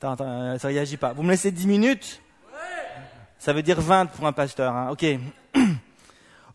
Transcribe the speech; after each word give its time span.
Attends, 0.00 0.12
attends, 0.12 0.24
euh, 0.28 0.58
ça 0.58 0.68
réagit 0.68 0.96
pas. 0.96 1.12
Vous 1.12 1.22
me 1.22 1.28
laissez 1.28 1.50
10 1.50 1.66
minutes? 1.66 2.22
Ça 3.38 3.52
veut 3.52 3.60
dire 3.60 3.78
20 3.82 4.06
pour 4.06 4.26
un 4.26 4.32
pasteur. 4.32 4.74
Hein. 4.74 4.88
Ok. 4.90 5.04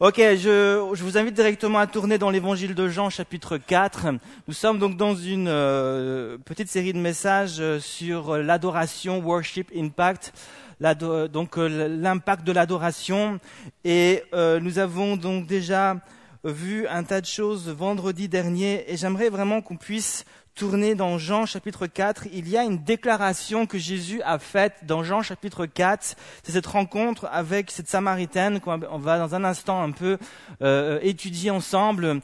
Ok, 0.01 0.17
je, 0.17 0.91
je, 0.93 1.03
vous 1.03 1.17
invite 1.17 1.35
directement 1.35 1.79
à 1.79 1.87
tourner 1.87 2.17
dans 2.17 2.29
l'évangile 2.29 2.75
de 2.75 2.89
Jean 2.89 3.09
chapitre 3.09 3.57
4. 3.57 4.07
Nous 4.45 4.53
sommes 4.53 4.77
donc 4.77 4.97
dans 4.97 5.15
une 5.15 5.47
euh, 5.47 6.37
petite 6.43 6.67
série 6.67 6.91
de 6.91 6.97
messages 6.97 7.61
euh, 7.61 7.79
sur 7.79 8.35
l'adoration, 8.35 9.19
worship, 9.19 9.71
impact, 9.73 10.33
donc 10.81 11.57
euh, 11.57 11.87
l'impact 11.87 12.45
de 12.45 12.51
l'adoration. 12.51 13.39
Et 13.85 14.23
nous 14.33 14.79
avons 14.79 15.15
donc 15.15 15.47
déjà 15.47 15.95
vu 16.43 16.87
un 16.87 17.05
tas 17.05 17.21
de 17.21 17.25
choses 17.25 17.69
vendredi 17.69 18.27
dernier 18.27 18.83
et 18.91 18.97
j'aimerais 18.97 19.29
vraiment 19.29 19.61
qu'on 19.61 19.77
puisse 19.77 20.25
tourner 20.55 20.95
dans 20.95 21.17
Jean 21.17 21.45
chapitre 21.45 21.85
4, 21.85 22.27
il 22.31 22.47
y 22.47 22.57
a 22.57 22.63
une 22.63 22.81
déclaration 22.81 23.65
que 23.65 23.77
Jésus 23.77 24.21
a 24.23 24.39
faite 24.39 24.73
dans 24.83 25.03
Jean 25.03 25.21
chapitre 25.21 25.65
4. 25.65 26.15
C'est 26.43 26.53
cette 26.53 26.65
rencontre 26.65 27.27
avec 27.29 27.71
cette 27.71 27.89
Samaritaine 27.89 28.61
qu'on 28.61 28.77
va 28.77 29.19
dans 29.19 29.35
un 29.35 29.43
instant 29.43 29.83
un 29.83 29.91
peu 29.91 30.17
euh, 30.61 30.99
étudier 31.01 31.51
ensemble. 31.51 32.21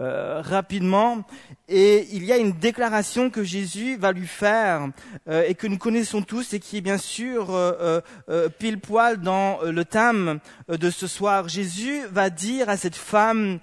Euh, 0.00 0.42
rapidement 0.44 1.22
et 1.68 2.08
il 2.10 2.24
y 2.24 2.32
a 2.32 2.36
une 2.36 2.50
déclaration 2.50 3.30
que 3.30 3.44
Jésus 3.44 3.96
va 3.96 4.10
lui 4.10 4.26
faire 4.26 4.88
euh, 5.28 5.44
et 5.46 5.54
que 5.54 5.68
nous 5.68 5.78
connaissons 5.78 6.20
tous 6.20 6.52
et 6.52 6.58
qui 6.58 6.78
est 6.78 6.80
bien 6.80 6.98
sûr 6.98 7.50
euh, 7.50 8.00
pile 8.58 8.80
poil 8.80 9.20
dans 9.20 9.60
le 9.62 9.84
thème 9.84 10.40
de 10.68 10.90
ce 10.90 11.06
soir. 11.06 11.48
Jésus 11.48 12.00
va 12.10 12.28
dire 12.28 12.68
à 12.68 12.76
cette 12.76 12.96
femme 12.96 13.60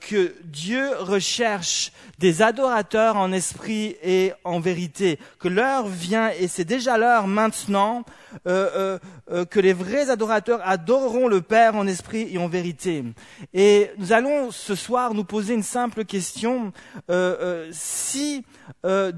que 0.00 0.34
Dieu 0.44 0.88
recherche 1.00 1.92
des 2.18 2.40
adorateurs 2.40 3.18
en 3.18 3.30
esprit 3.30 3.96
et 4.02 4.32
en 4.44 4.60
vérité, 4.60 5.18
que 5.38 5.48
l'heure 5.48 5.86
vient 5.86 6.30
et 6.30 6.48
c'est 6.48 6.64
déjà 6.64 6.96
l'heure 6.96 7.26
maintenant 7.26 8.04
que 8.44 9.60
les 9.60 9.72
vrais 9.72 10.10
adorateurs 10.10 10.60
adoreront 10.64 11.28
le 11.28 11.40
Père 11.40 11.76
en 11.76 11.86
esprit 11.86 12.28
et 12.30 12.38
en 12.38 12.48
vérité. 12.48 13.04
Et 13.52 13.90
nous 13.98 14.12
allons 14.12 14.50
ce 14.50 14.74
soir 14.74 15.14
nous 15.14 15.24
poser 15.24 15.54
une 15.54 15.62
simple 15.62 16.04
question. 16.04 16.72
Euh, 17.10 17.36
euh, 17.40 17.68
si 17.72 18.44
euh, 18.84 19.12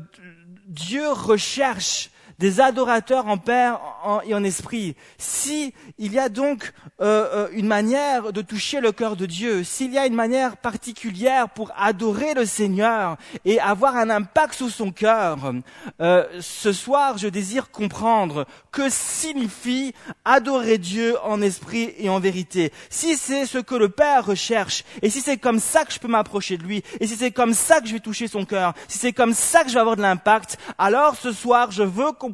Dieu 0.66 1.08
recherche 1.10 2.10
des 2.38 2.60
adorateurs 2.60 3.26
en 3.26 3.38
père 3.38 3.80
et 4.24 4.34
en 4.34 4.44
esprit. 4.44 4.94
Si 5.18 5.72
il 5.98 6.12
y 6.12 6.18
a 6.18 6.28
donc 6.28 6.72
euh, 7.00 7.26
euh, 7.32 7.48
une 7.52 7.66
manière 7.66 8.32
de 8.32 8.42
toucher 8.42 8.80
le 8.80 8.92
cœur 8.92 9.16
de 9.16 9.26
Dieu, 9.26 9.64
s'il 9.64 9.92
y 9.92 9.98
a 9.98 10.06
une 10.06 10.14
manière 10.14 10.56
particulière 10.56 11.48
pour 11.48 11.72
adorer 11.76 12.34
le 12.34 12.44
Seigneur 12.44 13.16
et 13.44 13.58
avoir 13.60 13.96
un 13.96 14.10
impact 14.10 14.54
sur 14.54 14.70
son 14.70 14.90
cœur, 14.90 15.52
euh, 16.00 16.24
ce 16.40 16.72
soir 16.72 17.18
je 17.18 17.28
désire 17.28 17.70
comprendre 17.70 18.46
que 18.70 18.88
signifie 18.90 19.94
adorer 20.24 20.78
Dieu 20.78 21.16
en 21.24 21.40
esprit 21.40 21.94
et 21.98 22.08
en 22.08 22.20
vérité. 22.20 22.72
Si 22.90 23.16
c'est 23.16 23.46
ce 23.46 23.58
que 23.58 23.74
le 23.74 23.88
Père 23.88 24.26
recherche, 24.26 24.84
et 25.02 25.10
si 25.10 25.20
c'est 25.20 25.38
comme 25.38 25.58
ça 25.58 25.84
que 25.84 25.92
je 25.92 25.98
peux 25.98 26.08
m'approcher 26.08 26.58
de 26.58 26.62
lui, 26.62 26.82
et 27.00 27.06
si 27.06 27.16
c'est 27.16 27.30
comme 27.30 27.54
ça 27.54 27.80
que 27.80 27.88
je 27.88 27.94
vais 27.94 28.00
toucher 28.00 28.28
son 28.28 28.44
cœur, 28.44 28.74
si 28.88 28.98
c'est 28.98 29.12
comme 29.12 29.32
ça 29.32 29.62
que 29.62 29.68
je 29.68 29.74
vais 29.74 29.80
avoir 29.80 29.96
de 29.96 30.02
l'impact, 30.02 30.58
alors 30.78 31.16
ce 31.16 31.32
soir 31.32 31.70
je 31.70 31.82
veux 31.82 32.12
comprendre 32.12 32.25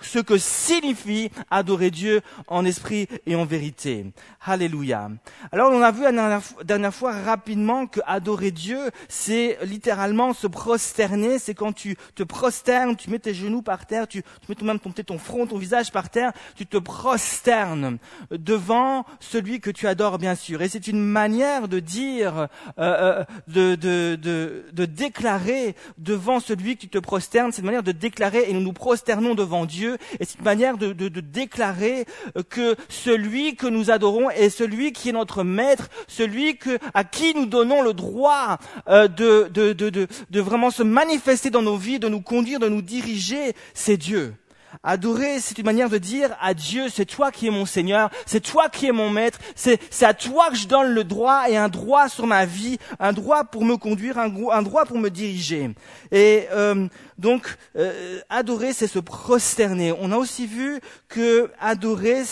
ce 0.00 0.18
que 0.18 0.38
signifie 0.38 1.30
adorer 1.50 1.90
Dieu 1.90 2.20
en 2.48 2.64
esprit 2.64 3.08
et 3.26 3.34
en 3.34 3.44
vérité. 3.44 4.06
Alléluia. 4.44 5.10
Alors 5.52 5.72
on 5.72 5.82
a 5.82 5.90
vu 5.90 6.02
la 6.02 6.40
dernière, 6.64 6.94
fois 6.94 7.12
rapidement 7.12 7.86
que 7.86 8.00
adorer 8.06 8.50
Dieu, 8.50 8.78
c'est 9.08 9.58
littéralement 9.64 10.32
se 10.32 10.46
prosterner, 10.46 11.38
c'est 11.38 11.54
quand 11.54 11.72
tu 11.72 11.96
te 12.14 12.22
prosternes, 12.22 12.96
tu 12.96 13.10
mets 13.10 13.18
tes 13.18 13.34
genoux 13.34 13.62
par 13.62 13.86
terre, 13.86 14.06
tu, 14.06 14.22
mets 14.48 14.54
même 14.62 14.78
ton, 14.78 14.90
ton 14.92 15.18
front, 15.18 15.46
ton 15.46 15.58
visage 15.58 15.90
par 15.90 16.10
terre, 16.10 16.32
tu 16.54 16.66
te 16.66 16.76
prosternes 16.76 17.98
devant 18.30 19.04
celui 19.20 19.60
que 19.60 19.70
tu 19.70 19.88
adores 19.88 20.18
bien 20.18 20.34
sûr. 20.34 20.62
Et 20.62 20.68
c'est 20.68 20.86
une 20.86 21.02
manière 21.02 21.68
de 21.68 21.80
dire, 21.80 22.48
euh, 22.78 22.78
euh, 22.78 23.24
de, 23.48 23.74
de, 23.74 24.16
de, 24.20 24.64
de 24.72 24.84
déclarer 24.84 25.74
devant 25.98 26.40
celui 26.40 26.76
tu 26.76 26.88
te 26.88 26.98
prosternes, 26.98 27.52
c'est 27.52 27.62
une 27.62 27.66
manière 27.66 27.82
de 27.82 27.92
déclarer 27.92 28.44
et 28.48 28.52
nous 28.52 28.60
nous 28.60 28.72
prosternons 28.72 29.05
prosternons 29.06 29.36
devant 29.36 29.66
Dieu 29.66 29.98
et 30.18 30.24
c'est 30.24 30.38
une 30.38 30.44
manière 30.44 30.76
de, 30.76 30.92
déclarer 31.20 32.06
que 32.48 32.74
celui 32.88 33.54
que 33.54 33.68
nous 33.68 33.92
adorons 33.92 34.30
est 34.30 34.50
celui 34.50 34.92
qui 34.92 35.10
est 35.10 35.12
notre 35.12 35.44
maître, 35.44 35.88
celui 36.08 36.58
à 36.92 37.04
qui 37.04 37.32
nous 37.34 37.46
donnons 37.46 37.82
le 37.82 37.92
droit 37.92 38.58
euh, 38.88 39.06
de, 39.06 39.48
de 39.52 40.40
vraiment 40.40 40.70
se 40.70 40.82
manifester 40.82 41.50
dans 41.50 41.62
nos 41.62 41.76
vies, 41.76 42.00
de 42.00 42.08
nous 42.08 42.20
conduire, 42.20 42.58
de 42.58 42.68
nous 42.68 42.82
diriger, 42.82 43.52
c'est 43.74 43.96
Dieu. 43.96 44.34
Adorer, 44.82 45.40
c'est 45.40 45.58
une 45.58 45.64
manière 45.64 45.90
de 45.90 45.98
dire 45.98 46.36
à 46.40 46.54
Dieu, 46.54 46.88
c'est 46.88 47.04
toi 47.04 47.30
qui 47.30 47.46
es 47.46 47.50
mon 47.50 47.66
Seigneur, 47.66 48.10
c'est 48.26 48.40
toi 48.40 48.68
qui 48.68 48.86
es 48.86 48.92
mon 48.92 49.10
maître, 49.10 49.38
c'est, 49.54 49.80
à 50.02 50.14
toi 50.14 50.50
que 50.50 50.56
je 50.56 50.68
donne 50.68 50.92
le 50.92 51.04
droit 51.04 51.48
et 51.48 51.56
un 51.56 51.68
droit 51.68 52.08
sur 52.08 52.26
ma 52.26 52.46
vie, 52.46 52.78
un 53.00 53.12
droit 53.12 53.44
pour 53.44 53.64
me 53.64 53.76
conduire, 53.76 54.18
un, 54.18 54.32
un 54.52 54.62
droit 54.62 54.84
pour 54.84 54.98
me 54.98 55.10
diriger. 55.10 55.70
Et 56.12 56.46
euh, 56.52 56.88
donc, 57.18 57.56
euh, 57.76 58.20
adorer, 58.28 58.72
c'est 58.72 58.86
se 58.86 58.98
prosterner. 58.98 59.92
On 59.98 60.12
a 60.12 60.16
aussi 60.16 60.46
vu 60.46 60.80
que 61.08 61.50
adorer, 61.60 62.22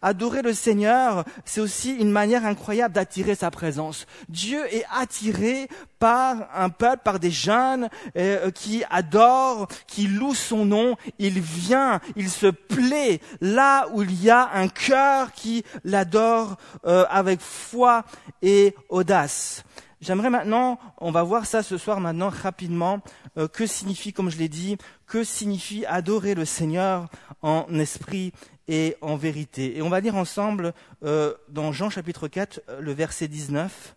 adorer 0.00 0.42
le 0.42 0.52
Seigneur, 0.52 1.24
c'est 1.44 1.60
aussi 1.60 1.94
une 1.94 2.10
manière 2.10 2.46
incroyable 2.46 2.94
d'attirer 2.94 3.34
sa 3.34 3.50
présence. 3.50 4.06
Dieu 4.28 4.60
est 4.72 4.84
attiré 4.96 5.68
par 5.98 6.48
un 6.54 6.68
peuple, 6.68 7.02
par 7.04 7.18
des 7.18 7.30
jeunes 7.30 7.88
euh, 8.16 8.50
qui 8.50 8.84
adorent, 8.90 9.68
qui 9.86 10.06
louent 10.06 10.34
son 10.34 10.64
nom. 10.64 10.96
Il 11.18 11.40
vient, 11.40 12.00
il 12.16 12.30
se 12.30 12.46
plaît 12.46 13.20
là 13.40 13.86
où 13.92 14.02
il 14.02 14.22
y 14.22 14.30
a 14.30 14.50
un 14.54 14.68
cœur 14.68 15.32
qui 15.32 15.64
l'adore 15.84 16.56
euh, 16.86 17.04
avec 17.10 17.40
foi 17.40 18.04
et 18.42 18.74
audace. 18.88 19.64
J'aimerais 20.00 20.30
maintenant, 20.30 20.78
on 20.98 21.10
va 21.10 21.24
voir 21.24 21.44
ça 21.44 21.64
ce 21.64 21.76
soir 21.76 22.00
maintenant 22.00 22.28
rapidement, 22.28 23.00
euh, 23.36 23.48
que 23.48 23.66
signifie, 23.66 24.12
comme 24.12 24.30
je 24.30 24.38
l'ai 24.38 24.48
dit, 24.48 24.76
que 25.08 25.24
signifie 25.24 25.84
adorer 25.86 26.36
le 26.36 26.44
Seigneur 26.44 27.08
en 27.42 27.66
esprit 27.74 28.32
et 28.68 28.96
en 29.00 29.16
vérité. 29.16 29.76
Et 29.76 29.82
on 29.82 29.88
va 29.88 29.98
lire 29.98 30.14
ensemble 30.14 30.72
euh, 31.02 31.34
dans 31.48 31.72
Jean 31.72 31.90
chapitre 31.90 32.28
4, 32.28 32.60
euh, 32.68 32.80
le 32.80 32.92
verset 32.92 33.26
19 33.26 33.96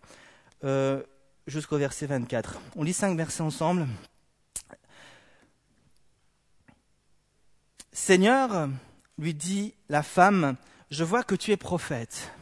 jusqu'au 1.46 1.78
verset 1.78 2.06
24. 2.06 2.60
On 2.76 2.82
lit 2.82 2.92
cinq 2.92 3.16
versets 3.16 3.42
ensemble. 3.42 3.86
Seigneur, 7.92 8.68
lui 9.18 9.34
dit 9.34 9.74
la 9.88 10.02
femme, 10.02 10.56
je 10.90 11.04
vois 11.04 11.22
que 11.22 11.34
tu 11.34 11.52
es 11.52 11.56
prophète. 11.56 12.32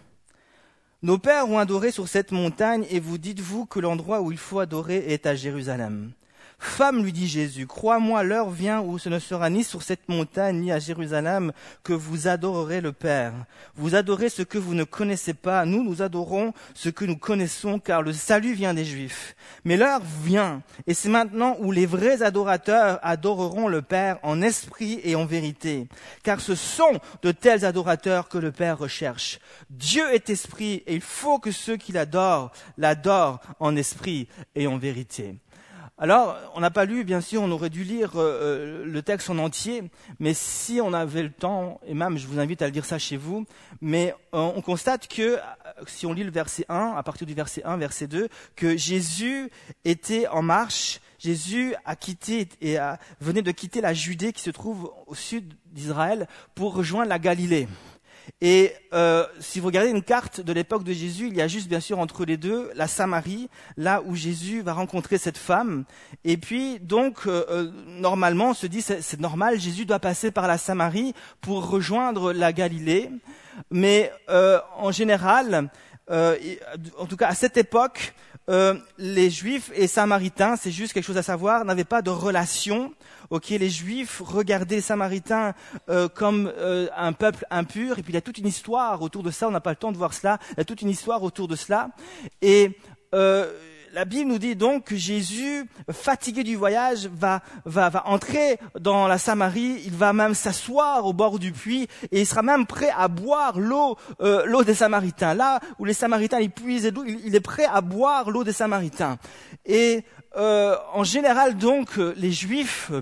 Nos 1.03 1.19
pères 1.19 1.49
ont 1.49 1.59
adoré 1.59 1.91
sur 1.91 2.09
cette 2.09 2.31
montagne 2.31 2.87
et 2.91 3.01
vous 3.01 3.19
dites-vous 3.19 3.67
que 3.67 3.81
l'endroit 3.81 4.21
où 4.21 4.33
il 4.33 4.39
faut 4.39 4.61
adorer 4.61 5.13
est 5.13 5.27
à 5.27 5.35
Jérusalem. 5.35 6.13
Femme, 6.63 7.03
lui 7.03 7.13
dit 7.13 7.27
Jésus, 7.27 7.67
crois-moi, 7.67 8.23
l'heure 8.23 8.51
vient 8.51 8.83
où 8.83 8.99
ce 8.99 9.09
ne 9.09 9.19
sera 9.19 9.49
ni 9.49 9.65
sur 9.65 9.83
cette 9.83 10.11
montagne 10.11 10.61
ni 10.61 10.71
à 10.71 10.79
Jérusalem 10.79 11.53
que 11.83 11.95
vous 11.95 12.29
adorerez 12.29 12.83
le 12.83 12.93
Père. 12.93 13.33
Vous 13.77 13.95
adorez 13.95 14.29
ce 14.29 14.43
que 14.43 14.59
vous 14.59 14.75
ne 14.75 14.85
connaissez 14.85 15.33
pas. 15.33 15.65
Nous, 15.65 15.83
nous 15.83 16.03
adorons 16.03 16.53
ce 16.75 16.91
que 16.91 17.07
nous 17.07 17.17
connaissons, 17.17 17.79
car 17.79 18.03
le 18.03 18.13
salut 18.13 18.53
vient 18.53 18.75
des 18.75 18.85
Juifs. 18.85 19.35
Mais 19.65 19.79
l'heure 19.79 20.03
vient, 20.23 20.63
et 20.87 20.93
c'est 20.93 21.09
maintenant 21.09 21.57
où 21.61 21.73
les 21.73 21.87
vrais 21.87 22.23
adorateurs 22.23 23.01
adoreront 23.03 23.67
le 23.67 23.81
Père 23.81 24.19
en 24.23 24.43
esprit 24.43 25.01
et 25.03 25.17
en 25.17 25.25
vérité. 25.25 25.89
Car 26.23 26.43
ce 26.43 26.55
sont 26.55 27.01
de 27.23 27.33
tels 27.33 27.65
adorateurs 27.65 28.29
que 28.29 28.39
le 28.39 28.53
Père 28.53 28.79
recherche. 28.79 29.41
Dieu 29.71 30.05
est 30.13 30.29
esprit, 30.29 30.83
et 30.87 30.95
il 30.95 31.01
faut 31.01 31.39
que 31.39 31.53
ceux 31.53 31.79
qui 31.79 31.93
l'adorent 31.93 32.53
l'adorent 32.77 33.41
en 33.61 33.77
esprit 33.77 34.29
et 34.55 34.67
en 34.67 34.77
vérité. 34.77 35.39
Alors, 36.03 36.35
on 36.55 36.61
n'a 36.61 36.71
pas 36.71 36.87
lu, 36.87 37.05
bien 37.05 37.21
sûr, 37.21 37.43
on 37.43 37.51
aurait 37.51 37.69
dû 37.69 37.85
lire 37.85 38.19
euh, 38.19 38.23
euh, 38.23 38.85
le 38.87 39.03
texte 39.03 39.29
en 39.29 39.37
entier, 39.37 39.83
mais 40.19 40.33
si 40.33 40.81
on 40.83 40.95
avait 40.95 41.23
le 41.23 41.31
temps, 41.31 41.79
et 41.87 41.93
même 41.93 42.17
je 42.17 42.27
vous 42.27 42.39
invite 42.41 42.63
à 42.63 42.69
le 42.69 42.73
lire 42.73 42.87
ça 42.87 42.99
chez 42.99 43.19
vous, 43.19 43.45
mais 43.83 44.15
euh, 44.33 44.39
on 44.39 44.63
constate 44.63 45.09
que, 45.09 45.39
si 45.87 46.07
on 46.07 46.15
lit 46.15 46.25
le 46.25 46.31
verset 46.31 46.65
1, 46.71 46.95
à 46.97 47.03
partir 47.03 47.27
du 47.27 47.35
verset 47.35 47.63
1, 47.65 47.77
verset 47.77 48.07
2, 48.07 48.29
que 48.57 48.79
Jésus 48.79 49.51
était 49.85 50.27
en 50.29 50.41
marche, 50.41 51.01
Jésus 51.19 51.75
a 51.85 51.97
quitté 51.97 52.49
et 52.63 52.79
venait 53.21 53.43
de 53.43 53.51
quitter 53.51 53.83
la 53.83 53.93
Judée 53.93 54.33
qui 54.33 54.41
se 54.41 54.49
trouve 54.49 54.91
au 55.07 55.15
sud 55.15 55.53
d'Israël 55.67 56.29
pour 56.55 56.73
rejoindre 56.73 57.11
la 57.11 57.19
Galilée. 57.19 57.69
Et 58.41 58.73
euh, 58.93 59.27
si 59.39 59.61
vous 59.61 59.67
regardez 59.67 59.91
une 59.91 60.03
carte 60.03 60.41
de 60.41 60.53
l'époque 60.53 60.85
de 60.85 60.93
Jésus, 60.93 61.29
il 61.29 61.37
y 61.37 61.43
a 61.43 61.49
juste 61.49 61.69
bien 61.69 61.81
sûr 61.81 61.99
entre 61.99 62.25
les 62.25 62.37
deux 62.37 62.71
la 62.75 62.87
Samarie, 62.87 63.49
là 63.77 64.03
où 64.07 64.15
Jésus 64.15 64.63
va 64.63 64.73
rencontrer 64.73 65.19
cette 65.19 65.39
femme. 65.39 65.85
Et 66.25 66.37
puis 66.37 66.79
donc 66.81 67.27
euh, 67.27 67.45
euh, 67.51 67.71
normalement 67.87 68.51
on 68.51 68.55
se 68.55 68.67
dit 68.67 68.83
c'est 68.83 69.21
normal, 69.21 69.61
Jésus 69.61 69.85
doit 69.85 69.99
passer 69.99 70.31
par 70.31 70.49
la 70.49 70.59
Samarie 70.59 71.15
pour 71.41 71.69
rejoindre 71.69 72.33
la 72.33 72.53
Galilée. 72.53 73.11
Mais 73.71 74.11
en 74.79 74.91
général, 74.91 75.71
en 76.09 77.07
tout 77.07 77.17
cas 77.17 77.29
à 77.29 77.35
cette 77.35 77.59
époque, 77.59 78.15
euh, 78.51 78.75
les 78.99 79.31
Juifs 79.31 79.71
et 79.75 79.87
Samaritains, 79.87 80.57
c'est 80.57 80.73
juste 80.73 80.93
quelque 80.93 81.05
chose 81.05 81.17
à 81.17 81.23
savoir, 81.23 81.65
n'avaient 81.65 81.85
pas 81.85 82.03
de 82.03 82.11
relation. 82.11 82.93
Ok, 83.31 83.51
les 83.51 83.71
Juifs 83.71 84.21
regardaient 84.25 84.77
les 84.77 84.81
Samaritains 84.81 85.55
euh, 85.89 86.09
comme 86.09 86.53
euh, 86.59 86.89
un 86.97 87.13
peuple 87.13 87.47
impur, 87.51 87.99
et 87.99 88.03
puis 88.03 88.13
il 88.13 88.15
y 88.15 88.19
a 88.19 88.23
toute 88.23 88.39
une 88.39 88.49
histoire 88.49 89.03
autour 89.03 89.23
de 89.23 89.31
ça. 89.31 89.47
On 89.47 89.53
n'a 89.53 89.61
pas 89.61 89.71
le 89.71 89.77
temps 89.77 89.93
de 89.93 89.97
voir 89.97 90.13
cela. 90.13 90.39
Il 90.53 90.59
y 90.59 90.61
a 90.61 90.65
toute 90.65 90.83
une 90.83 90.91
histoire 90.91 91.23
autour 91.23 91.47
de 91.47 91.55
cela. 91.55 91.91
Et 92.43 92.77
la 93.93 94.05
Bible 94.05 94.31
nous 94.31 94.39
dit 94.39 94.55
donc 94.55 94.85
que 94.85 94.97
Jésus, 94.97 95.65
fatigué 95.91 96.45
du 96.45 96.55
voyage, 96.55 97.09
va, 97.13 97.41
va, 97.65 97.89
va 97.89 98.07
entrer 98.07 98.59
dans 98.79 99.09
la 99.09 99.19
Samarie, 99.19 99.83
il 99.85 99.93
va 99.93 100.13
même 100.13 100.35
s'asseoir 100.35 101.07
au 101.07 101.13
bord 101.13 101.39
du 101.39 101.53
puits 101.53 101.89
et 102.13 102.21
il 102.21 102.27
sera 102.27 102.43
même 102.43 102.67
prêt 102.67 102.91
à 102.97 103.09
boire 103.09 103.59
l'eau 103.59 103.97
euh, 104.21 104.65
des 104.65 104.75
Samaritains. 104.75 105.35
Là 105.35 105.61
où 105.79 105.85
les 105.85 105.95
Samaritains 105.95 106.41
ils 106.41 106.51
puisent 106.51 106.87
l'eau, 106.87 107.05
il, 107.05 107.35
est 107.35 107.41
prêt 107.41 107.65
à 107.65 107.81
boire 107.81 108.31
l'eau 108.31 108.45
des 108.45 108.53
Samaritains. 108.53 109.19
Et 109.67 110.05
euh, 110.37 110.77
en 110.93 111.05
général 111.05 111.57
donc 111.57 111.97
les 111.97 112.31
Juifs 112.31 112.93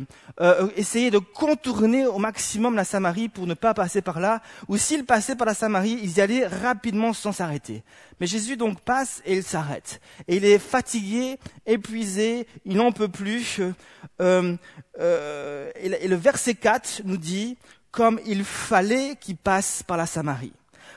euh, 0.40 0.69
essayaient 0.76 1.10
de 1.10 1.19
contourner 1.19 2.06
au 2.06 2.19
maximum 2.19 2.76
la 2.76 2.84
Samarie 2.84 3.28
pour 3.28 3.46
ne 3.46 3.54
pas 3.54 3.75
passer 3.75 4.02
par 4.02 4.20
là, 4.20 4.40
ou 4.69 4.76
s'ils 4.76 5.04
passaient 5.04 5.34
par 5.34 5.46
la 5.46 5.54
Samarie, 5.54 5.98
ils 6.00 6.16
y 6.16 6.20
allaient 6.20 6.46
rapidement 6.46 7.12
sans 7.12 7.32
s'arrêter. 7.32 7.82
Mais 8.20 8.26
Jésus 8.26 8.56
donc 8.56 8.80
passe 8.80 9.20
et 9.25 9.34
il 9.34 9.42
s'arrête. 9.42 10.00
Et 10.28 10.36
il 10.36 10.44
est 10.44 10.58
fatigué, 10.58 11.38
épuisé, 11.66 12.46
il 12.64 12.76
n'en 12.76 12.92
peut 12.92 13.08
plus. 13.08 13.60
Euh, 14.20 14.56
euh, 15.00 15.70
et 15.76 16.08
le 16.08 16.16
verset 16.16 16.54
4 16.54 17.02
nous 17.04 17.16
dit, 17.16 17.58
comme 17.90 18.20
il 18.24 18.44
fallait 18.44 19.16
qu'il 19.20 19.36
passe 19.36 19.82
par 19.82 19.96
la 19.96 20.06
Samarie. 20.06 20.52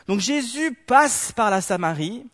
Donc 0.07 0.19
Jésus 0.19 0.73
passe 0.85 1.31
par 1.31 1.49
la 1.49 1.61
Samarie 1.61 2.25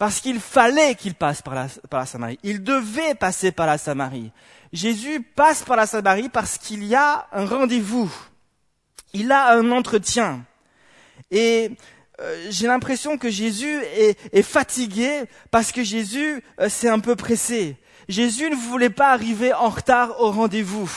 parce 0.00 0.20
qu'il 0.20 0.40
fallait 0.40 0.94
qu'il 0.94 1.14
passe 1.14 1.42
par 1.42 1.54
la, 1.54 1.66
par 1.90 2.00
la 2.00 2.06
Samarie. 2.06 2.38
Il 2.42 2.62
devait 2.64 3.14
passer 3.14 3.52
par 3.52 3.66
la 3.66 3.76
Samarie. 3.76 4.32
Jésus 4.72 5.20
passe 5.20 5.62
par 5.62 5.76
la 5.76 5.84
Samarie 5.84 6.30
parce 6.30 6.56
qu'il 6.56 6.84
y 6.84 6.94
a 6.94 7.26
un 7.32 7.44
rendez-vous. 7.44 8.10
Il 9.12 9.30
a 9.30 9.52
un 9.52 9.70
entretien. 9.70 10.42
Et 11.30 11.72
euh, 12.18 12.46
j'ai 12.48 12.66
l'impression 12.66 13.18
que 13.18 13.28
Jésus 13.28 13.78
est, 14.32 14.42
fatigué 14.42 15.24
parce 15.50 15.70
que 15.70 15.84
Jésus 15.84 16.42
euh, 16.60 16.70
s'est 16.70 16.88
un 16.88 17.00
peu 17.00 17.14
pressé. 17.14 17.76
Jésus 18.08 18.48
ne 18.48 18.56
voulait 18.56 18.88
pas 18.88 19.12
arriver 19.12 19.52
en 19.52 19.68
retard 19.68 20.18
au 20.18 20.30
rendez-vous. 20.30 20.90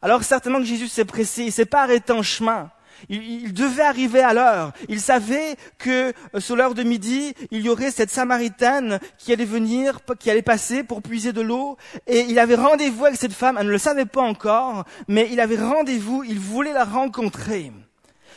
Alors 0.00 0.22
certainement 0.22 0.60
que 0.60 0.64
Jésus 0.64 0.86
s'est 0.86 1.04
pressé, 1.04 1.42
il 1.42 1.52
s'est 1.52 1.66
pas 1.66 1.82
arrêté 1.82 2.12
en 2.12 2.22
chemin. 2.22 2.70
Il, 3.08 3.52
devait 3.52 3.82
arriver 3.82 4.22
à 4.22 4.34
l'heure. 4.34 4.72
Il 4.88 5.00
savait 5.00 5.56
que 5.78 6.12
euh, 6.34 6.40
sur 6.40 6.56
l'heure 6.56 6.74
de 6.74 6.82
midi, 6.82 7.34
il 7.50 7.62
y 7.62 7.68
aurait 7.68 7.90
cette 7.90 8.10
Samaritaine 8.10 8.98
qui 9.18 9.32
allait 9.32 9.44
venir, 9.44 10.00
qui 10.18 10.30
allait 10.30 10.42
passer 10.42 10.82
pour 10.82 11.02
puiser 11.02 11.32
de 11.32 11.40
l'eau. 11.40 11.76
Et 12.06 12.20
il 12.20 12.38
avait 12.38 12.54
rendez-vous 12.54 13.06
avec 13.06 13.18
cette 13.18 13.32
femme. 13.32 13.56
Elle 13.58 13.66
ne 13.66 13.72
le 13.72 13.78
savait 13.78 14.06
pas 14.06 14.22
encore, 14.22 14.84
mais 15.06 15.28
il 15.30 15.40
avait 15.40 15.56
rendez-vous. 15.56 16.24
Il 16.24 16.38
voulait 16.38 16.72
la 16.72 16.84
rencontrer. 16.84 17.72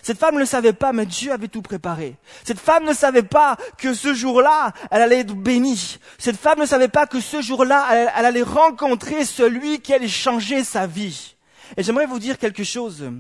Cette 0.02 0.18
femme 0.18 0.36
ne 0.36 0.40
le 0.40 0.46
savait 0.46 0.74
pas, 0.74 0.94
mais 0.94 1.06
Dieu 1.06 1.32
avait 1.32 1.48
tout 1.48 1.62
préparé. 1.62 2.16
Cette 2.44 2.60
femme 2.60 2.86
ne 2.86 2.94
savait 2.94 3.24
pas 3.24 3.56
que 3.78 3.94
ce 3.94 4.14
jour-là, 4.14 4.74
elle 4.90 5.02
allait 5.02 5.20
être 5.20 5.36
bénie. 5.36 6.00
Cette 6.18 6.38
femme 6.38 6.60
ne 6.60 6.66
savait 6.66 6.88
pas 6.88 7.06
que 7.06 7.20
ce 7.20 7.42
jour-là, 7.42 8.10
elle 8.16 8.26
allait 8.26 8.42
rencontrer 8.42 9.26
celui 9.26 9.80
qui 9.80 9.94
allait 9.94 10.08
changer 10.08 10.64
sa 10.64 10.88
vie. 10.88 11.36
Et 11.78 11.84
j'aimerais 11.84 12.08
vous 12.08 12.20
dire 12.20 12.38
quelque 12.38 12.64
chose. 12.64 13.12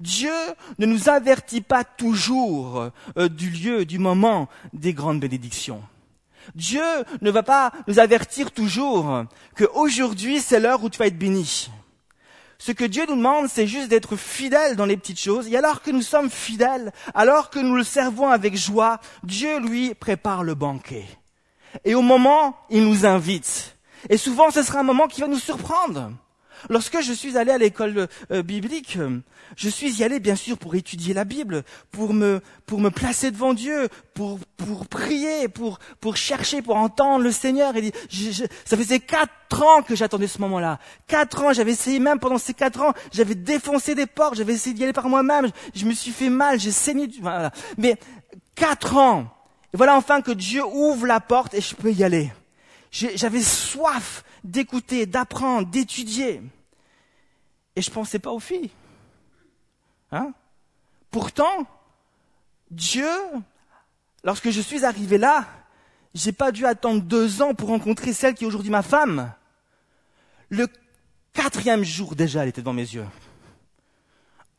Dieu 0.00 0.32
ne 0.78 0.86
nous 0.86 1.08
avertit 1.08 1.60
pas 1.60 1.84
toujours 1.84 2.90
euh, 3.16 3.28
du 3.28 3.50
lieu, 3.50 3.84
du 3.84 3.98
moment 3.98 4.48
des 4.72 4.94
grandes 4.94 5.20
bénédictions. 5.20 5.82
Dieu 6.54 6.82
ne 7.20 7.30
va 7.30 7.42
pas 7.42 7.72
nous 7.86 7.98
avertir 7.98 8.50
toujours 8.50 9.24
qu'aujourd'hui 9.56 10.40
c'est 10.40 10.60
l'heure 10.60 10.82
où 10.82 10.90
tu 10.90 10.98
vas 10.98 11.06
être 11.06 11.18
béni. 11.18 11.70
Ce 12.58 12.70
que 12.70 12.84
Dieu 12.84 13.04
nous 13.08 13.16
demande, 13.16 13.48
c'est 13.48 13.66
juste 13.66 13.88
d'être 13.88 14.14
fidèles 14.14 14.76
dans 14.76 14.86
les 14.86 14.96
petites 14.96 15.18
choses. 15.18 15.48
Et 15.48 15.56
alors 15.56 15.82
que 15.82 15.90
nous 15.90 16.00
sommes 16.00 16.30
fidèles, 16.30 16.92
alors 17.12 17.50
que 17.50 17.58
nous 17.58 17.74
le 17.74 17.82
servons 17.82 18.28
avec 18.28 18.56
joie, 18.56 19.00
Dieu, 19.24 19.58
lui, 19.58 19.94
prépare 19.94 20.44
le 20.44 20.54
banquet. 20.54 21.04
Et 21.84 21.96
au 21.96 22.02
moment, 22.02 22.56
il 22.70 22.84
nous 22.84 23.04
invite. 23.04 23.76
Et 24.08 24.16
souvent, 24.16 24.52
ce 24.52 24.62
sera 24.62 24.78
un 24.78 24.84
moment 24.84 25.08
qui 25.08 25.20
va 25.20 25.26
nous 25.26 25.40
surprendre. 25.40 26.12
Lorsque 26.68 27.00
je 27.00 27.12
suis 27.12 27.36
allé 27.36 27.50
à 27.50 27.58
l'école 27.58 28.08
euh, 28.30 28.42
biblique, 28.42 28.98
je 29.56 29.68
suis 29.68 30.00
y 30.00 30.04
allé 30.04 30.20
bien 30.20 30.36
sûr 30.36 30.58
pour 30.58 30.74
étudier 30.74 31.14
la 31.14 31.24
Bible, 31.24 31.64
pour 31.90 32.14
me, 32.14 32.40
pour 32.66 32.80
me 32.80 32.90
placer 32.90 33.30
devant 33.30 33.54
Dieu, 33.54 33.88
pour, 34.14 34.38
pour 34.56 34.86
prier, 34.86 35.48
pour, 35.48 35.78
pour 36.00 36.16
chercher, 36.16 36.62
pour 36.62 36.76
entendre 36.76 37.24
le 37.24 37.32
Seigneur. 37.32 37.74
Et 37.76 37.92
ça 38.64 38.76
faisait 38.76 39.00
quatre 39.00 39.62
ans 39.62 39.82
que 39.82 39.94
j'attendais 39.94 40.26
ce 40.26 40.40
moment-là. 40.40 40.78
Quatre 41.06 41.42
ans, 41.42 41.52
j'avais 41.52 41.72
essayé 41.72 41.98
même 41.98 42.18
pendant 42.18 42.38
ces 42.38 42.54
quatre 42.54 42.80
ans, 42.80 42.92
j'avais 43.12 43.34
défoncé 43.34 43.94
des 43.94 44.06
portes, 44.06 44.36
j'avais 44.36 44.54
essayé 44.54 44.74
d'y 44.74 44.84
aller 44.84 44.92
par 44.92 45.08
moi-même, 45.08 45.50
je, 45.74 45.84
me 45.84 45.92
suis 45.92 46.12
fait 46.12 46.30
mal, 46.30 46.58
j'ai 46.58 46.72
saigné. 46.72 47.08
Voilà. 47.20 47.52
Mais 47.78 47.96
quatre 48.54 48.96
ans. 48.96 49.26
Et 49.74 49.76
voilà 49.76 49.96
enfin 49.96 50.20
que 50.20 50.32
Dieu 50.32 50.62
ouvre 50.64 51.06
la 51.06 51.20
porte 51.20 51.54
et 51.54 51.60
je 51.60 51.74
peux 51.74 51.92
y 51.92 52.04
aller. 52.04 52.30
J'avais 52.92 53.42
soif 53.42 54.22
d'écouter, 54.44 55.06
d'apprendre, 55.06 55.68
d'étudier. 55.68 56.42
Et 57.74 57.82
je 57.82 57.90
pensais 57.90 58.18
pas 58.18 58.30
aux 58.30 58.38
filles. 58.38 58.70
Hein? 60.12 60.32
Pourtant, 61.10 61.66
Dieu, 62.70 63.08
lorsque 64.22 64.50
je 64.50 64.60
suis 64.60 64.84
arrivé 64.84 65.16
là, 65.16 65.46
j'ai 66.14 66.32
pas 66.32 66.52
dû 66.52 66.66
attendre 66.66 67.02
deux 67.02 67.40
ans 67.40 67.54
pour 67.54 67.70
rencontrer 67.70 68.12
celle 68.12 68.34
qui 68.34 68.44
est 68.44 68.46
aujourd'hui 68.46 68.70
ma 68.70 68.82
femme. 68.82 69.32
Le 70.50 70.68
quatrième 71.32 71.84
jour 71.84 72.14
déjà, 72.14 72.42
elle 72.42 72.50
était 72.50 72.60
devant 72.60 72.74
mes 72.74 72.82
yeux. 72.82 73.06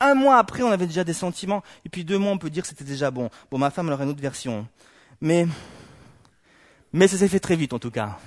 Un 0.00 0.14
mois 0.14 0.38
après, 0.38 0.64
on 0.64 0.72
avait 0.72 0.88
déjà 0.88 1.04
des 1.04 1.12
sentiments, 1.12 1.62
et 1.84 1.88
puis 1.88 2.04
deux 2.04 2.18
mois, 2.18 2.32
on 2.32 2.38
peut 2.38 2.50
dire 2.50 2.64
que 2.64 2.68
c'était 2.68 2.84
déjà 2.84 3.12
bon. 3.12 3.30
Bon, 3.50 3.58
ma 3.58 3.70
femme, 3.70 3.86
elle 3.86 3.92
aurait 3.94 4.04
une 4.04 4.10
autre 4.10 4.20
version. 4.20 4.66
Mais, 5.20 5.46
mais 6.94 7.08
ça 7.08 7.18
s'est 7.18 7.28
fait 7.28 7.40
très 7.40 7.56
vite, 7.56 7.72
en 7.72 7.80
tout 7.80 7.90
cas. 7.90 8.18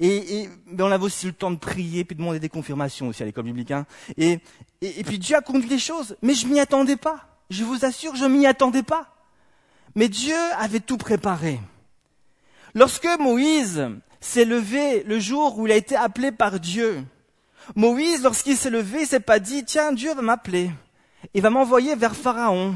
Et, 0.00 0.40
et 0.40 0.48
ben 0.66 0.86
on 0.86 0.90
avait 0.90 1.04
aussi 1.04 1.26
le 1.26 1.32
temps 1.32 1.50
de 1.50 1.58
prier, 1.58 2.02
puis 2.04 2.16
de 2.16 2.20
demander 2.20 2.40
des 2.40 2.48
confirmations 2.48 3.08
aussi 3.08 3.22
à 3.22 3.26
l'école 3.26 3.44
biblique. 3.44 3.70
Hein. 3.70 3.84
Et, 4.16 4.40
et, 4.80 5.04
puis 5.04 5.18
Dieu 5.18 5.36
a 5.36 5.42
conduit 5.42 5.68
les 5.68 5.78
choses, 5.78 6.16
mais 6.22 6.34
je 6.34 6.46
m'y 6.46 6.58
attendais 6.58 6.96
pas. 6.96 7.28
Je 7.50 7.62
vous 7.62 7.84
assure, 7.84 8.16
je 8.16 8.24
m'y 8.24 8.46
attendais 8.46 8.82
pas. 8.82 9.14
Mais 9.94 10.08
Dieu 10.08 10.34
avait 10.58 10.80
tout 10.80 10.96
préparé. 10.96 11.60
Lorsque 12.74 13.08
Moïse 13.20 13.86
s'est 14.18 14.46
levé 14.46 15.02
le 15.04 15.20
jour 15.20 15.58
où 15.58 15.66
il 15.66 15.72
a 15.72 15.76
été 15.76 15.94
appelé 15.94 16.32
par 16.32 16.58
Dieu, 16.58 17.04
Moïse, 17.76 18.22
lorsqu'il 18.22 18.56
s'est 18.56 18.70
levé, 18.70 19.02
il 19.02 19.06
s'est 19.06 19.20
pas 19.20 19.38
dit, 19.38 19.62
tiens, 19.62 19.92
Dieu 19.92 20.14
va 20.14 20.22
m'appeler. 20.22 20.70
Il 21.34 21.42
va 21.42 21.50
m'envoyer 21.50 21.96
vers 21.96 22.16
Pharaon. 22.16 22.74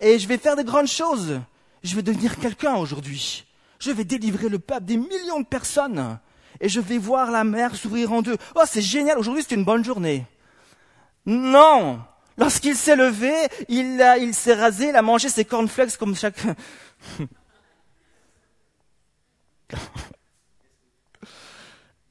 Et 0.00 0.18
je 0.18 0.26
vais 0.26 0.36
faire 0.36 0.56
de 0.56 0.62
grandes 0.62 0.88
choses. 0.88 1.40
Je 1.84 1.94
vais 1.94 2.02
devenir 2.02 2.36
quelqu'un 2.40 2.74
aujourd'hui. 2.74 3.46
Je 3.82 3.90
vais 3.90 4.04
délivrer 4.04 4.48
le 4.48 4.60
peuple 4.60 4.84
des 4.84 4.96
millions 4.96 5.40
de 5.40 5.44
personnes 5.44 6.20
et 6.60 6.68
je 6.68 6.78
vais 6.78 6.98
voir 6.98 7.32
la 7.32 7.42
mer 7.42 7.74
s'ouvrir 7.74 8.12
en 8.12 8.22
deux. 8.22 8.36
Oh, 8.54 8.62
c'est 8.64 8.80
génial, 8.80 9.18
aujourd'hui 9.18 9.42
c'est 9.46 9.56
une 9.56 9.64
bonne 9.64 9.84
journée. 9.84 10.24
Non 11.26 12.00
Lorsqu'il 12.38 12.76
s'est 12.76 12.94
levé, 12.94 13.32
il, 13.68 14.00
a, 14.00 14.14
s'est 14.32 14.54
rasé, 14.54 14.90
il 14.90 14.96
a 14.96 15.02
mangé 15.02 15.28
ses 15.28 15.44
cornflakes 15.44 15.96
comme 15.96 16.14
chaque... 16.14 16.40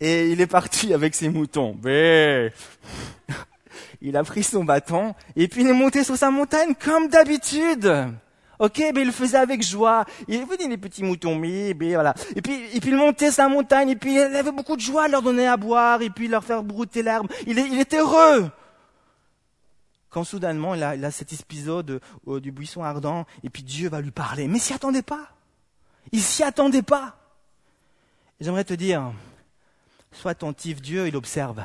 Et 0.01 0.32
il 0.32 0.42
est 0.42 0.48
parti 0.48 0.94
avec 0.94 1.16
ses 1.16 1.30
moutons. 1.30 1.80
Il 4.01 4.18
a 4.18 4.24
pris 4.24 4.44
son 4.44 4.63
bâton 4.63 5.13
et 5.36 5.48
puis 5.48 5.62
il 5.62 5.68
est 5.68 5.74
monté 5.74 6.04
sur 6.04 6.18
sa 6.18 6.32
montagne 6.32 6.74
comme 6.74 7.08
d'habitude. 7.08 8.12
Ok, 8.62 8.77
mais 8.94 9.01
il 9.01 9.08
le 9.08 9.12
faisait 9.12 9.39
avec 9.39 9.63
joie. 9.63 10.06
Il 10.27 10.46
venait 10.46 10.68
les 10.68 10.77
petits 10.77 11.01
moutons, 11.01 11.34
mais, 11.34 11.74
voilà. 11.74 12.13
Et 12.36 12.44
puis, 12.44 12.63
et 12.75 12.80
puis 12.80 12.91
il 12.91 12.96
montait 12.96 13.32
sa 13.32 13.50
montagne, 13.50 13.89
et 13.89 13.96
puis 13.96 14.13
il 14.13 14.20
avait 14.20 14.51
beaucoup 14.51 14.75
de 14.75 14.82
joie 14.82 15.08
de 15.08 15.13
leur 15.13 15.24
donner 15.24 15.48
à 15.48 15.58
boire, 15.58 16.03
et 16.03 16.12
puis 16.12 16.27
leur 16.27 16.44
faire 16.44 16.62
brouter 16.62 17.01
l'herbe. 17.01 17.27
Il, 17.48 17.58
était 17.58 17.98
heureux. 17.98 18.51
Quand 20.12 20.24
soudainement 20.24 20.75
il 20.75 20.84
a, 20.84 20.96
il 20.96 21.12
cet 21.12 21.34
épisode 21.34 22.01
euh, 22.27 22.39
du 22.39 22.51
buisson 22.51 22.84
ardent, 22.84 23.25
et 23.44 23.50
puis 23.50 23.63
Dieu 23.63 23.89
va 23.89 24.00
lui 24.00 24.12
parler. 24.12 24.48
Mais 24.48 24.60
il 24.60 24.62
s'y 24.62 24.74
attendait 24.74 25.01
pas. 25.01 25.30
Il 26.12 26.22
s'y 26.22 26.44
attendait 26.44 26.84
pas. 26.84 27.15
J'aimerais 28.39 28.63
te 28.63 28.75
dire, 28.75 29.12
sois 30.12 30.32
attentif, 30.32 30.84
Dieu, 30.84 31.08
il 31.08 31.15
observe 31.15 31.63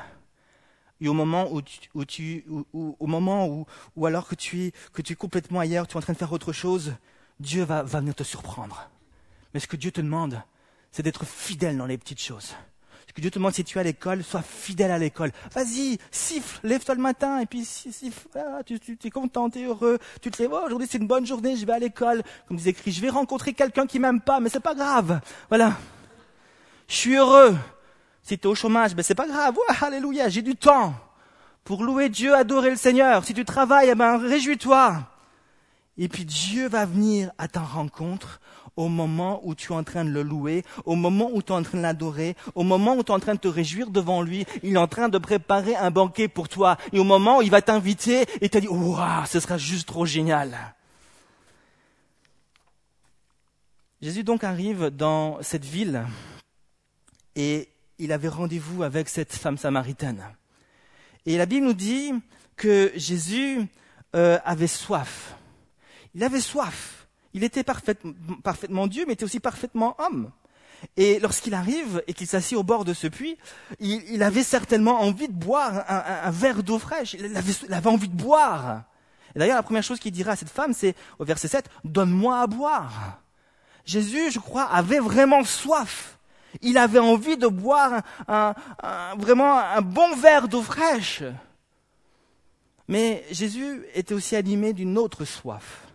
et 1.01 1.09
au 1.09 1.13
moment 1.13 1.53
où 1.53 1.63
tu, 1.63 1.79
où 1.95 2.05
tu 2.05 2.45
au 2.73 3.07
moment 3.07 3.47
où, 3.49 3.67
où 3.97 4.07
alors 4.07 4.27
que 4.27 4.35
tu 4.35 4.67
es 4.67 4.73
que 4.93 5.03
tu 5.03 5.13
es 5.13 5.17
complètement 5.17 5.61
ailleurs, 5.61 5.87
tu 5.87 5.95
es 5.95 5.97
en 5.97 6.01
train 6.01 6.13
de 6.13 6.19
faire 6.19 6.33
autre 6.33 6.53
chose, 6.53 6.95
Dieu 7.41 7.65
va, 7.65 7.83
va 7.83 8.01
venir 8.01 8.15
te 8.15 8.25
surprendre. 8.25 8.89
Mais 9.53 9.61
ce 9.61 9.67
que 9.67 9.77
Dieu 9.77 9.91
te 9.91 10.01
demande, 10.01 10.43
c'est 10.93 11.03
d'être 11.03 11.27
fidèle 11.27 11.77
dans 11.77 11.87
les 11.87 11.99
petites 11.99 12.21
choses. 12.21 12.55
Ce 13.09 13.13
que 13.13 13.21
Dieu 13.21 13.31
te 13.31 13.39
demande, 13.39 13.55
si 13.55 13.65
tu 13.65 13.79
es 13.79 13.81
à 13.81 13.85
l'école, 13.85 14.25
sois 14.25 14.43
fidèle 14.43 14.91
à 14.91 14.99
l'école. 14.99 15.31
Vas-y, 15.53 15.99
siffle, 16.11 16.67
lève-toi 16.67 16.95
le 16.95 17.01
matin, 17.03 17.39
et 17.41 17.47
puis 17.47 17.65
siffle, 17.65 18.29
ah, 18.35 18.63
tu, 18.65 18.81
tu 18.81 18.99
es 19.05 19.11
content, 19.11 19.49
tu 19.49 19.61
es 19.61 19.65
heureux, 19.65 19.99
tu 20.21 20.31
te 20.31 20.43
lèves, 20.43 20.53
oh, 20.53 20.63
aujourd'hui 20.67 20.89
c'est 20.91 20.99
une 20.99 21.07
bonne 21.07 21.27
journée, 21.27 21.57
je 21.57 21.65
vais 21.65 21.75
à 21.75 21.79
l'école. 21.79 22.23
Comme 22.49 22.57
disait 22.57 22.71
écrit, 22.71 22.93
je 22.93 23.01
vais 23.01 23.11
rencontrer 23.11 23.53
quelqu'un 23.53 23.87
qui 23.87 23.99
m'aime 23.99 24.21
pas, 24.21 24.41
mais 24.41 24.49
c'est 24.49 24.61
pas 24.61 24.75
grave. 24.75 25.21
Voilà. 25.49 25.77
je 26.89 26.95
suis 26.95 27.15
heureux. 27.15 27.57
Si 28.27 28.37
tu 28.37 28.49
es 28.49 28.51
au 28.51 28.57
chômage, 28.57 28.97
ben 28.97 29.05
c'est 29.05 29.15
pas 29.15 29.29
grave. 29.29 29.55
alléluia, 29.83 30.29
j'ai 30.29 30.43
du 30.43 30.57
temps 30.57 30.95
pour 31.63 31.85
louer 31.85 32.09
Dieu, 32.09 32.35
adorer 32.35 32.71
le 32.71 32.77
Seigneur. 32.77 33.25
Si 33.25 33.35
tu 33.35 33.45
travailles, 33.45 33.91
eh 33.93 33.95
ben 33.95 34.19
réjouis-toi. 34.19 35.05
Et 35.97 36.09
puis 36.09 36.25
Dieu 36.25 36.69
va 36.69 36.87
venir 36.87 37.31
à 37.39 37.47
ta 37.47 37.61
rencontre 37.61 38.41
au 38.75 38.89
moment 38.89 39.41
où 39.45 39.55
tu 39.55 39.73
es 39.73 39.77
en 39.77 39.85
train 39.85 40.05
de 40.05 40.11
le 40.11 40.23
louer, 40.23 40.65
au 40.87 40.97
moment 40.97 41.31
où 41.33 41.41
tu 41.41 41.53
es 41.53 41.55
en 41.55 41.63
train 41.63 41.79
de 41.79 41.83
l'adorer, 41.85 42.35
au 42.57 42.65
moment 42.65 42.97
où 42.97 43.05
tu 43.05 43.13
es 43.13 43.15
en 43.15 43.21
train 43.21 43.35
de 43.35 43.39
te 43.39 43.47
réjouir 43.47 43.91
devant 43.91 44.23
lui, 44.23 44.45
il 44.65 44.75
est 44.75 44.77
en 44.77 44.89
train 44.89 45.09
de 45.09 45.19
préparer 45.19 45.77
un 45.77 45.93
banquet 45.93 46.27
pour 46.27 46.49
toi. 46.49 46.79
Et 46.93 46.99
au 46.99 47.05
moment 47.05 47.39
où 47.39 47.43
il 47.43 47.51
va 47.53 47.63
t'inviter 47.63 48.27
et 48.41 48.49
te 48.49 48.59
dit, 48.59 48.67
waouh, 48.67 49.25
ce 49.27 49.39
sera 49.39 49.57
juste 49.57 49.87
trop 49.87 50.05
génial. 50.05 50.75
Jésus 54.03 54.25
donc 54.25 54.43
arrive 54.43 54.91
dans 54.91 55.39
cette 55.43 55.65
ville 55.65 56.05
et 57.37 57.69
il 57.99 58.13
avait 58.13 58.29
rendez-vous 58.29 58.83
avec 58.83 59.09
cette 59.09 59.33
femme 59.33 59.59
samaritaine. 59.59 60.23
Et 61.25 61.37
la 61.37 61.47
Bible 61.47 61.67
nous 61.67 61.73
dit 61.73 62.13
que 62.57 62.93
Jésus 62.95 63.67
euh, 64.15 64.39
avait 64.45 64.67
soif. 64.67 65.35
Il 66.15 66.23
avait 66.25 66.41
soif. 66.41 67.07
Il 67.35 67.45
était 67.45 67.65
parfaitement 67.65 68.87
Dieu, 68.87 69.05
mais 69.07 69.13
était 69.13 69.25
aussi 69.25 69.41
parfaitement 69.41 69.95
homme. 69.99 70.31
Et 70.97 71.19
lorsqu'il 71.21 71.55
arrive 71.55 72.03
et 72.07 72.15
qu'il 72.15 72.27
s'assied 72.27 72.57
au 72.57 72.63
bord 72.63 72.85
de 72.85 72.95
ce 72.95 73.07
puits, 73.07 73.37
il, 73.81 74.23
avait 74.23 74.43
certainement 74.43 75.01
envie 75.01 75.29
de 75.29 75.35
boire 75.35 75.85
un, 75.89 76.31
verre 76.31 76.63
d'eau 76.63 76.79
fraîche. 76.79 77.15
Il 77.15 77.37
avait, 77.37 77.89
envie 77.89 78.09
de 78.09 78.17
boire. 78.17 78.85
Et 79.35 79.39
d'ailleurs, 79.39 79.57
la 79.57 79.63
première 79.63 79.83
chose 79.83 79.99
qu'il 79.99 80.13
dira 80.13 80.33
à 80.33 80.37
cette 80.37 80.51
femme, 80.51 80.73
c'est 80.73 80.95
au 81.19 81.25
verset 81.25 81.49
7, 81.49 81.69
Donne-moi 81.85 82.41
à 82.41 82.47
boire. 82.47 83.21
Jésus, 83.85 84.31
je 84.31 84.39
crois, 84.39 84.65
avait 84.65 84.99
vraiment 84.99 85.45
soif. 85.45 86.16
Il 86.63 86.79
avait 86.79 86.99
envie 86.99 87.37
de 87.37 87.47
boire 87.47 88.03
vraiment 89.17 89.59
un 89.59 89.83
bon 89.83 90.15
verre 90.17 90.49
d'eau 90.49 90.63
fraîche. 90.63 91.23
Mais 92.89 93.25
Jésus 93.31 93.85
était 93.95 94.15
aussi 94.15 94.37
animé 94.37 94.73
d'une 94.73 94.97
autre 94.97 95.25
soif 95.25 95.87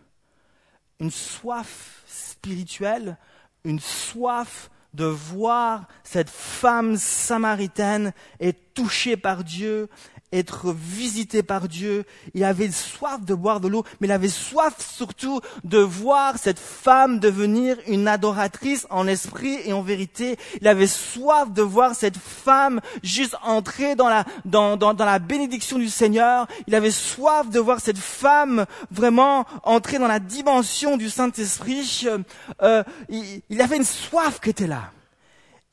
une 1.01 1.11
soif 1.11 2.03
spirituelle, 2.07 3.17
une 3.65 3.79
soif 3.79 4.69
de 4.93 5.05
voir 5.05 5.87
cette 6.03 6.29
femme 6.29 6.95
samaritaine 6.95 8.13
être 8.39 8.73
touchée 8.75 9.17
par 9.17 9.43
Dieu, 9.43 9.89
être 10.31 10.73
visité 10.73 11.43
par 11.43 11.67
Dieu. 11.67 12.05
Il 12.33 12.43
avait 12.43 12.71
soif 12.71 13.23
de 13.25 13.35
boire 13.35 13.59
de 13.59 13.67
l'eau, 13.67 13.83
mais 13.99 14.07
il 14.07 14.11
avait 14.11 14.29
soif 14.29 14.75
surtout 14.79 15.41
de 15.63 15.79
voir 15.79 16.37
cette 16.37 16.59
femme 16.59 17.19
devenir 17.19 17.77
une 17.87 18.07
adoratrice 18.07 18.87
en 18.89 19.07
esprit 19.07 19.59
et 19.65 19.73
en 19.73 19.81
vérité. 19.81 20.37
Il 20.61 20.67
avait 20.67 20.87
soif 20.87 21.51
de 21.51 21.61
voir 21.61 21.95
cette 21.95 22.17
femme 22.17 22.79
juste 23.03 23.35
entrer 23.43 23.95
dans 23.95 24.09
la, 24.09 24.25
dans, 24.45 24.77
dans, 24.77 24.93
dans 24.93 25.05
la 25.05 25.19
bénédiction 25.19 25.77
du 25.77 25.89
Seigneur. 25.89 26.47
Il 26.67 26.75
avait 26.75 26.91
soif 26.91 27.49
de 27.49 27.59
voir 27.59 27.79
cette 27.79 27.97
femme 27.97 28.65
vraiment 28.91 29.45
entrer 29.63 29.99
dans 29.99 30.07
la 30.07 30.19
dimension 30.19 30.97
du 30.97 31.09
Saint-Esprit. 31.09 32.07
Euh, 32.61 32.83
il, 33.09 33.41
il 33.49 33.61
avait 33.61 33.77
une 33.77 33.83
soif 33.83 34.39
qui 34.39 34.49
était 34.49 34.67
là. 34.67 34.91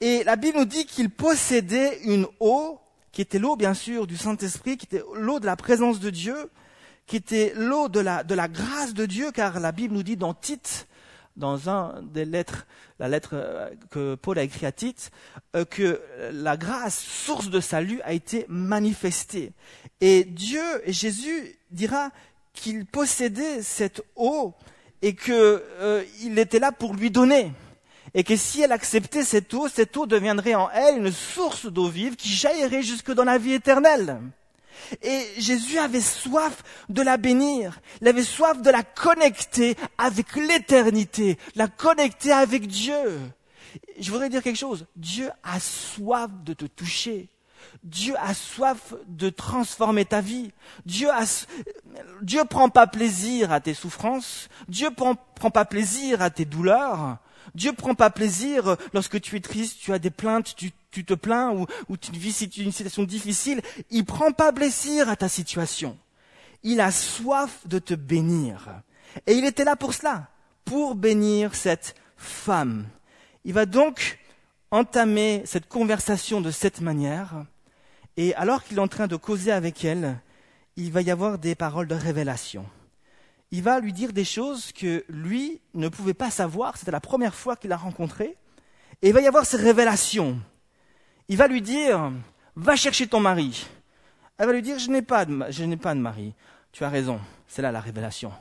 Et 0.00 0.22
la 0.24 0.36
Bible 0.36 0.58
nous 0.58 0.64
dit 0.64 0.86
qu'il 0.86 1.10
possédait 1.10 2.00
une 2.04 2.26
eau 2.38 2.78
qui 3.18 3.22
était 3.22 3.40
l'eau, 3.40 3.56
bien 3.56 3.74
sûr, 3.74 4.06
du 4.06 4.16
Saint-Esprit, 4.16 4.76
qui 4.76 4.86
était 4.86 5.02
l'eau 5.12 5.40
de 5.40 5.46
la 5.46 5.56
présence 5.56 5.98
de 5.98 6.08
Dieu, 6.08 6.36
qui 7.08 7.16
était 7.16 7.52
l'eau 7.56 7.88
de 7.88 7.98
la, 7.98 8.22
grâce 8.46 8.94
de 8.94 9.06
Dieu, 9.06 9.32
car 9.32 9.58
la 9.58 9.72
Bible 9.72 9.92
nous 9.92 10.04
dit 10.04 10.16
dans 10.16 10.34
Tite, 10.34 10.86
dans 11.34 11.68
un 11.68 12.00
des 12.00 12.24
lettres, 12.24 12.68
la 13.00 13.08
lettre 13.08 13.30
euh, 13.32 13.70
que 13.90 14.14
Paul 14.14 14.38
a 14.38 14.44
écrite 14.44 14.62
à 14.62 14.70
Tite, 14.70 15.10
euh, 15.56 15.64
que 15.64 16.00
la 16.32 16.56
grâce, 16.56 16.96
source 16.96 17.50
de 17.50 17.58
salut, 17.58 18.00
a 18.02 18.12
été 18.12 18.46
manifestée. 18.48 19.50
Et 20.00 20.22
Dieu, 20.22 20.62
et 20.84 20.92
Jésus 20.92 21.58
dira 21.72 22.12
qu'il 22.52 22.86
possédait 22.86 23.62
cette 23.62 24.00
eau 24.14 24.54
et 25.02 25.16
qu'il 25.16 25.34
euh, 25.34 26.04
était 26.36 26.60
là 26.60 26.70
pour 26.70 26.94
lui 26.94 27.10
donner 27.10 27.50
et 28.14 28.24
que 28.24 28.36
si 28.36 28.62
elle 28.62 28.72
acceptait 28.72 29.24
cette 29.24 29.52
eau, 29.54 29.68
cette 29.68 29.96
eau 29.96 30.06
deviendrait 30.06 30.54
en 30.54 30.70
elle 30.70 30.98
une 30.98 31.12
source 31.12 31.66
d'eau 31.66 31.88
vive 31.88 32.16
qui 32.16 32.28
jaillirait 32.28 32.82
jusque 32.82 33.12
dans 33.12 33.24
la 33.24 33.38
vie 33.38 33.54
éternelle. 33.54 34.20
Et 35.02 35.26
Jésus 35.38 35.78
avait 35.78 36.00
soif 36.00 36.62
de 36.88 37.02
la 37.02 37.16
bénir, 37.16 37.80
il 38.00 38.08
avait 38.08 38.22
soif 38.22 38.62
de 38.62 38.70
la 38.70 38.82
connecter 38.82 39.76
avec 39.98 40.36
l'éternité, 40.36 41.36
la 41.56 41.68
connecter 41.68 42.32
avec 42.32 42.66
Dieu. 42.66 43.18
Je 43.98 44.10
voudrais 44.10 44.28
dire 44.28 44.42
quelque 44.42 44.56
chose, 44.56 44.86
Dieu 44.96 45.30
a 45.42 45.60
soif 45.60 46.30
de 46.44 46.54
te 46.54 46.64
toucher. 46.64 47.28
Dieu 47.82 48.14
a 48.18 48.34
soif 48.34 48.94
de 49.08 49.30
transformer 49.30 50.04
ta 50.04 50.20
vie. 50.20 50.52
Dieu 50.86 51.10
a, 51.10 51.24
Dieu 52.22 52.44
prend 52.44 52.68
pas 52.68 52.86
plaisir 52.86 53.52
à 53.52 53.60
tes 53.60 53.74
souffrances. 53.74 54.48
Dieu 54.68 54.90
prend, 54.90 55.16
prend 55.34 55.50
pas 55.50 55.64
plaisir 55.64 56.22
à 56.22 56.30
tes 56.30 56.44
douleurs. 56.44 57.18
Dieu 57.54 57.72
prend 57.72 57.94
pas 57.94 58.10
plaisir 58.10 58.76
lorsque 58.92 59.20
tu 59.20 59.36
es 59.36 59.40
triste, 59.40 59.78
tu 59.80 59.92
as 59.92 59.98
des 59.98 60.10
plaintes, 60.10 60.54
tu, 60.56 60.72
te 61.04 61.14
plains 61.14 61.52
ou, 61.52 61.66
ou 61.88 61.96
tu 61.96 62.12
vis 62.12 62.40
une 62.56 62.72
situation 62.72 63.04
difficile. 63.04 63.62
Il 63.90 64.04
prend 64.04 64.32
pas 64.32 64.52
plaisir 64.52 65.08
à 65.08 65.16
ta 65.16 65.28
situation. 65.28 65.96
Il 66.62 66.80
a 66.80 66.90
soif 66.90 67.60
de 67.66 67.78
te 67.78 67.94
bénir. 67.94 68.68
Et 69.26 69.34
il 69.34 69.44
était 69.44 69.64
là 69.64 69.76
pour 69.76 69.94
cela, 69.94 70.28
pour 70.64 70.94
bénir 70.94 71.54
cette 71.54 71.94
femme. 72.16 72.86
Il 73.44 73.54
va 73.54 73.66
donc 73.66 74.18
entamer 74.70 75.42
cette 75.46 75.68
conversation 75.68 76.40
de 76.40 76.50
cette 76.50 76.80
manière. 76.80 77.44
Et 78.16 78.34
alors 78.34 78.64
qu'il 78.64 78.78
est 78.78 78.80
en 78.80 78.88
train 78.88 79.06
de 79.06 79.16
causer 79.16 79.52
avec 79.52 79.84
elle, 79.84 80.18
il 80.76 80.92
va 80.92 81.02
y 81.02 81.10
avoir 81.10 81.38
des 81.38 81.54
paroles 81.54 81.88
de 81.88 81.94
révélation 81.94 82.66
il 83.50 83.62
va 83.62 83.80
lui 83.80 83.92
dire 83.92 84.12
des 84.12 84.24
choses 84.24 84.72
que 84.72 85.04
lui 85.08 85.60
ne 85.74 85.88
pouvait 85.88 86.14
pas 86.14 86.30
savoir. 86.30 86.76
C'était 86.76 86.90
la 86.90 87.00
première 87.00 87.34
fois 87.34 87.56
qu'il 87.56 87.70
l'a 87.70 87.76
rencontrée. 87.76 88.36
Et 89.00 89.08
il 89.08 89.14
va 89.14 89.20
y 89.20 89.26
avoir 89.26 89.46
ces 89.46 89.56
révélations. 89.56 90.38
Il 91.28 91.36
va 91.36 91.48
lui 91.48 91.62
dire, 91.62 92.12
va 92.56 92.76
chercher 92.76 93.06
ton 93.06 93.20
mari. 93.20 93.66
Elle 94.36 94.46
va 94.46 94.52
lui 94.52 94.62
dire, 94.62 94.78
je 94.78 94.90
n'ai 94.90 95.02
pas 95.02 95.24
de, 95.24 95.44
je 95.50 95.64
n'ai 95.64 95.76
pas 95.76 95.94
de 95.94 96.00
mari. 96.00 96.34
Tu 96.72 96.84
as 96.84 96.88
raison. 96.88 97.20
C'est 97.46 97.62
là 97.62 97.72
la 97.72 97.80
révélation. 97.80 98.32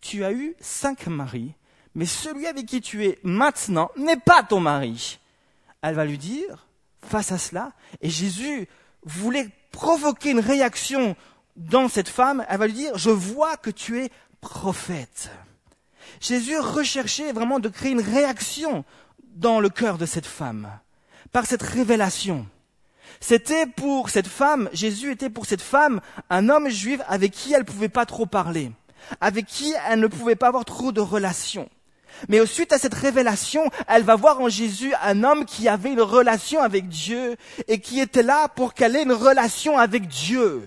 Tu 0.00 0.24
as 0.24 0.32
eu 0.32 0.54
cinq 0.60 1.06
maris, 1.06 1.52
mais 1.94 2.06
celui 2.06 2.46
avec 2.46 2.66
qui 2.66 2.80
tu 2.80 3.04
es 3.04 3.18
maintenant 3.22 3.90
n'est 3.96 4.16
pas 4.16 4.42
ton 4.42 4.60
mari. 4.60 5.18
Elle 5.82 5.94
va 5.94 6.04
lui 6.04 6.18
dire, 6.18 6.66
face 7.02 7.32
à 7.32 7.38
cela, 7.38 7.72
et 8.00 8.10
Jésus 8.10 8.68
voulait 9.04 9.48
provoquer 9.70 10.30
une 10.30 10.40
réaction 10.40 11.16
dans 11.56 11.88
cette 11.88 12.08
femme, 12.08 12.44
elle 12.48 12.58
va 12.58 12.66
lui 12.66 12.74
dire, 12.74 12.96
je 12.98 13.10
vois 13.10 13.56
que 13.56 13.70
tu 13.70 14.00
es 14.00 14.10
prophète. 14.48 15.30
Jésus 16.20 16.58
recherchait 16.58 17.32
vraiment 17.32 17.58
de 17.58 17.68
créer 17.68 17.92
une 17.92 18.00
réaction 18.00 18.84
dans 19.34 19.60
le 19.60 19.68
cœur 19.68 19.98
de 19.98 20.06
cette 20.06 20.26
femme, 20.26 20.70
par 21.32 21.46
cette 21.46 21.62
révélation. 21.62 22.46
C'était 23.20 23.66
pour 23.66 24.08
cette 24.08 24.26
femme, 24.26 24.68
Jésus 24.72 25.10
était 25.10 25.30
pour 25.30 25.46
cette 25.46 25.62
femme 25.62 26.00
un 26.30 26.48
homme 26.48 26.68
juif 26.68 27.00
avec 27.08 27.32
qui 27.32 27.52
elle 27.52 27.60
ne 27.60 27.66
pouvait 27.66 27.88
pas 27.88 28.06
trop 28.06 28.26
parler, 28.26 28.70
avec 29.20 29.46
qui 29.46 29.74
elle 29.88 30.00
ne 30.00 30.06
pouvait 30.06 30.36
pas 30.36 30.48
avoir 30.48 30.64
trop 30.64 30.92
de 30.92 31.00
relations. 31.00 31.68
Mais 32.28 32.44
suite 32.46 32.72
à 32.72 32.78
cette 32.78 32.94
révélation, 32.94 33.70
elle 33.88 34.04
va 34.04 34.16
voir 34.16 34.40
en 34.40 34.48
Jésus 34.48 34.94
un 35.02 35.22
homme 35.22 35.44
qui 35.44 35.68
avait 35.68 35.92
une 35.92 36.00
relation 36.00 36.62
avec 36.62 36.88
Dieu 36.88 37.36
et 37.68 37.78
qui 37.78 38.00
était 38.00 38.22
là 38.22 38.48
pour 38.48 38.72
qu'elle 38.72 38.96
ait 38.96 39.02
une 39.02 39.12
relation 39.12 39.76
avec 39.76 40.06
Dieu 40.06 40.66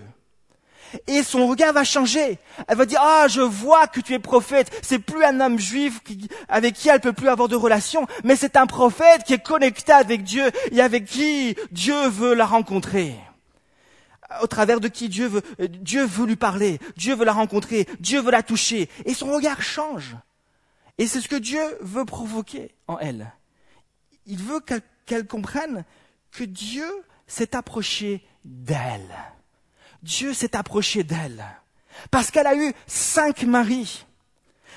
et 1.07 1.23
son 1.23 1.47
regard 1.47 1.73
va 1.73 1.83
changer. 1.83 2.39
Elle 2.67 2.77
va 2.77 2.85
dire, 2.85 2.99
ah, 3.01 3.27
je 3.27 3.41
vois 3.41 3.87
que 3.87 3.99
tu 3.99 4.13
es 4.13 4.19
prophète. 4.19 4.71
C'est 4.81 4.99
plus 4.99 5.23
un 5.23 5.39
homme 5.39 5.59
juif 5.59 6.01
avec 6.47 6.75
qui 6.75 6.89
elle 6.89 6.99
peut 6.99 7.13
plus 7.13 7.29
avoir 7.29 7.47
de 7.47 7.55
relation, 7.55 8.07
mais 8.23 8.35
c'est 8.35 8.55
un 8.55 8.67
prophète 8.67 9.23
qui 9.23 9.33
est 9.33 9.43
connecté 9.43 9.91
avec 9.91 10.23
Dieu 10.23 10.49
et 10.71 10.81
avec 10.81 11.05
qui 11.05 11.55
Dieu 11.71 12.07
veut 12.07 12.33
la 12.33 12.45
rencontrer. 12.45 13.15
Au 14.43 14.47
travers 14.47 14.79
de 14.79 14.87
qui 14.87 15.09
Dieu 15.09 15.27
veut, 15.27 15.41
Dieu 15.67 16.05
veut 16.05 16.27
lui 16.27 16.35
parler, 16.35 16.79
Dieu 16.95 17.15
veut 17.15 17.25
la 17.25 17.33
rencontrer, 17.33 17.87
Dieu 17.99 18.21
veut 18.21 18.31
la 18.31 18.43
toucher. 18.43 18.89
Et 19.05 19.13
son 19.13 19.31
regard 19.33 19.61
change. 19.61 20.15
Et 20.99 21.07
c'est 21.07 21.21
ce 21.21 21.27
que 21.27 21.35
Dieu 21.35 21.61
veut 21.81 22.05
provoquer 22.05 22.75
en 22.87 22.99
elle. 22.99 23.31
Il 24.27 24.37
veut 24.37 24.59
qu'elle 25.05 25.25
comprenne 25.25 25.83
que 26.31 26.43
Dieu 26.43 26.85
s'est 27.25 27.55
approché 27.55 28.23
d'elle. 28.45 29.09
Dieu 30.03 30.33
s'est 30.33 30.55
approché 30.55 31.03
d'elle. 31.03 31.45
Parce 32.11 32.31
qu'elle 32.31 32.47
a 32.47 32.55
eu 32.55 32.73
cinq 32.87 33.43
maris. 33.43 34.05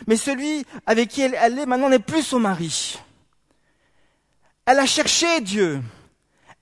Mais 0.06 0.16
celui 0.16 0.64
avec 0.86 1.10
qui 1.10 1.22
elle, 1.22 1.58
est 1.58 1.66
maintenant 1.66 1.88
n'est 1.88 1.98
plus 1.98 2.22
son 2.22 2.40
mari. 2.40 2.98
Elle 4.66 4.78
a 4.78 4.86
cherché 4.86 5.40
Dieu. 5.40 5.82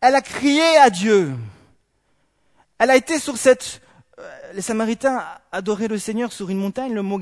Elle 0.01 0.15
a 0.15 0.23
crié 0.23 0.77
à 0.79 0.91
Dieu. 0.91 1.35
Elle 2.79 2.91
a 2.91 2.97
été 2.97 3.19
sur 3.19 3.37
cette, 3.37 3.83
les 4.55 4.63
Samaritains 4.63 5.23
adoraient 5.53 5.89
le 5.89 5.99
Seigneur 5.99 6.33
sur 6.33 6.51
une 6.51 6.59
montagne, 6.59 6.93
le 6.93 7.03
mont 7.03 7.21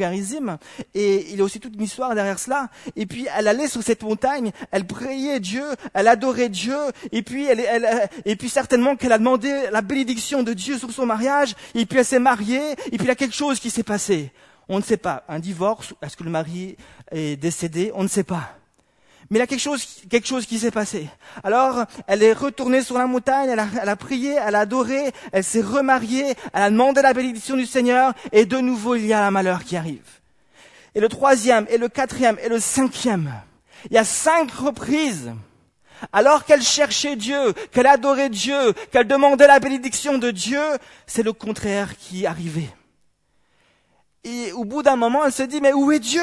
et 0.94 1.30
il 1.30 1.37
y 1.37 1.40
a 1.40 1.44
aussi 1.44 1.61
toute 1.61 1.75
une 1.75 1.82
histoire 1.82 2.14
derrière 2.14 2.38
cela. 2.38 2.68
Et 2.97 3.06
puis 3.06 3.26
elle 3.37 3.49
allait 3.49 3.68
sur 3.68 3.82
cette 3.82 4.02
montagne, 4.02 4.52
elle 4.70 4.87
priait 4.87 5.40
Dieu, 5.40 5.64
elle 5.94 6.08
adorait 6.08 6.49
Dieu, 6.49 6.78
et 7.12 7.23
puis 7.23 7.47
elle, 7.47 7.61
elle 7.61 8.08
et 8.25 8.37
puis 8.37 8.49
certainement 8.49 8.97
qu'elle 8.97 9.12
a 9.12 9.18
demandé 9.18 9.68
la 9.73 9.80
bénédiction 9.80 10.42
de 10.42 10.52
Dieu 10.52 10.78
sur 10.78 10.90
son 10.90 11.06
mariage, 11.06 11.54
et 11.75 11.87
puis 11.87 11.99
elle 11.99 12.04
s'est 12.04 12.18
mariée, 12.18 12.73
et 12.87 12.97
puis 12.97 13.04
il 13.04 13.06
y 13.06 13.11
a 13.11 13.16
quelque 13.16 13.35
chose 13.35 13.58
qui 13.61 13.70
s'est 13.70 13.82
passé. 13.82 14.32
On 14.68 14.78
ne 14.78 14.82
sait 14.82 14.99
pas. 14.99 15.25
Un 15.28 15.38
divorce, 15.38 15.94
est-ce 16.02 16.16
que 16.16 16.25
le 16.25 16.30
mari 16.30 16.76
est 17.11 17.37
décédé? 17.37 17.90
On 17.94 18.02
ne 18.02 18.08
sait 18.08 18.25
pas. 18.25 18.58
Mais 19.30 19.38
il 19.38 19.40
y 19.40 19.42
a 19.42 19.47
quelque 19.47 19.61
chose, 20.26 20.47
qui 20.47 20.58
s'est 20.58 20.70
passé. 20.70 21.08
Alors, 21.44 21.85
elle 22.06 22.23
est 22.23 22.32
retournée 22.32 22.82
sur 22.82 22.97
la 22.97 23.06
montagne, 23.06 23.50
elle 23.50 23.58
a, 23.58 23.66
elle 23.82 23.88
a 23.88 23.97
prié, 23.97 24.38
elle 24.42 24.54
a 24.54 24.61
adoré, 24.61 25.12
elle 25.32 25.44
s'est 25.44 25.61
remariée, 25.61 26.35
elle 26.54 26.62
a 26.62 26.70
demandé 26.70 27.02
la 27.02 27.12
bénédiction 27.12 27.56
du 27.56 27.66
Seigneur, 27.66 28.14
et 28.32 28.47
de 28.47 28.56
nouveau 28.58 28.94
il 28.94 29.06
y 29.06 29.12
a 29.12 29.20
la 29.20 29.30
malheur 29.30 29.64
qui 29.64 29.76
arrive. 29.76 30.06
Et 30.94 31.00
le 31.00 31.08
troisième, 31.08 31.66
et 31.68 31.76
le 31.76 31.88
quatrième, 31.88 32.38
et 32.42 32.49
le 32.49 32.58
cinquième. 32.58 33.32
Il 33.90 33.94
y 33.94 33.99
a 33.99 34.04
cinq 34.04 34.50
reprises. 34.50 35.30
Alors 36.12 36.44
qu'elle 36.44 36.62
cherchait 36.62 37.16
Dieu, 37.16 37.52
qu'elle 37.73 37.87
adorait 37.87 38.30
Dieu, 38.30 38.73
qu'elle 38.92 39.06
demandait 39.06 39.47
la 39.47 39.58
bénédiction 39.58 40.16
de 40.16 40.30
Dieu, 40.30 40.62
c'est 41.06 41.23
le 41.23 41.32
contraire 41.32 41.97
qui 41.99 42.25
arrivait. 42.25 42.70
Et 44.25 44.52
au 44.52 44.64
bout 44.64 44.82
d'un 44.82 44.97
moment, 44.97 45.25
elle 45.25 45.32
se 45.32 45.42
dit, 45.42 45.61
mais 45.61 45.73
où 45.73 45.92
est 45.92 45.99
Dieu? 45.99 46.23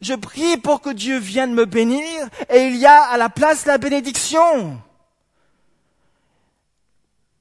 Je 0.00 0.14
prie 0.14 0.56
pour 0.58 0.80
que 0.80 0.90
Dieu 0.90 1.18
vienne 1.18 1.54
me 1.54 1.64
bénir 1.64 2.28
et 2.48 2.68
il 2.68 2.76
y 2.76 2.86
a 2.86 3.02
à 3.02 3.16
la 3.16 3.28
place 3.28 3.66
la 3.66 3.78
bénédiction. 3.78 4.80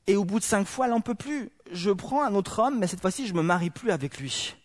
Et 0.07 0.15
au 0.15 0.23
bout 0.23 0.39
de 0.39 0.43
cinq 0.43 0.65
fois, 0.65 0.85
elle 0.85 0.91
n'en 0.91 1.01
peut 1.01 1.15
plus. 1.15 1.51
Je 1.71 1.91
prends 1.91 2.23
un 2.23 2.33
autre 2.33 2.59
homme, 2.59 2.79
mais 2.79 2.87
cette 2.87 3.01
fois-ci, 3.01 3.27
je 3.27 3.33
me 3.33 3.41
marie 3.41 3.69
plus 3.69 3.91
avec 3.91 4.17
lui. 4.17 4.55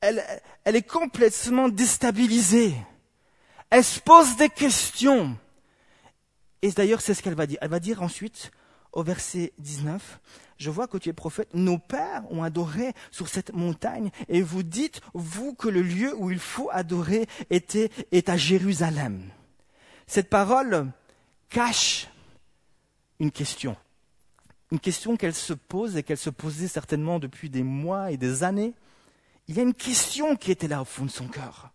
Elle, 0.00 0.24
elle 0.64 0.76
est 0.76 0.88
complètement 0.88 1.68
déstabilisée. 1.68 2.74
Elle 3.70 3.84
se 3.84 4.00
pose 4.00 4.36
des 4.36 4.48
questions. 4.48 5.36
Et 6.62 6.70
d'ailleurs, 6.72 7.00
c'est 7.00 7.14
ce 7.14 7.22
qu'elle 7.22 7.34
va 7.34 7.46
dire. 7.46 7.58
Elle 7.60 7.70
va 7.70 7.80
dire 7.80 8.02
ensuite, 8.02 8.50
au 8.92 9.02
verset 9.02 9.52
19, 9.58 10.20
je 10.58 10.70
vois 10.70 10.86
que 10.86 10.98
tu 10.98 11.08
es 11.08 11.12
prophète. 11.12 11.48
Nos 11.54 11.78
pères 11.78 12.22
ont 12.30 12.42
adoré 12.42 12.92
sur 13.10 13.28
cette 13.28 13.52
montagne 13.52 14.10
et 14.28 14.42
vous 14.42 14.62
dites, 14.62 15.00
vous, 15.14 15.54
que 15.54 15.68
le 15.68 15.82
lieu 15.82 16.14
où 16.16 16.30
il 16.30 16.38
faut 16.38 16.70
adorer 16.72 17.26
était, 17.50 17.90
est 18.12 18.28
à 18.28 18.36
Jérusalem. 18.36 19.30
Cette 20.06 20.30
parole 20.30 20.90
cache 21.50 22.08
une 23.18 23.30
question. 23.30 23.76
Une 24.72 24.80
question 24.80 25.16
qu'elle 25.16 25.34
se 25.34 25.52
pose 25.52 25.96
et 25.96 26.02
qu'elle 26.02 26.18
se 26.18 26.30
posait 26.30 26.68
certainement 26.68 27.18
depuis 27.18 27.50
des 27.50 27.62
mois 27.62 28.10
et 28.10 28.16
des 28.16 28.42
années. 28.42 28.74
Il 29.48 29.56
y 29.56 29.60
a 29.60 29.62
une 29.62 29.74
question 29.74 30.36
qui 30.36 30.50
était 30.50 30.68
là 30.68 30.82
au 30.82 30.84
fond 30.84 31.04
de 31.04 31.10
son 31.10 31.28
cœur. 31.28 31.70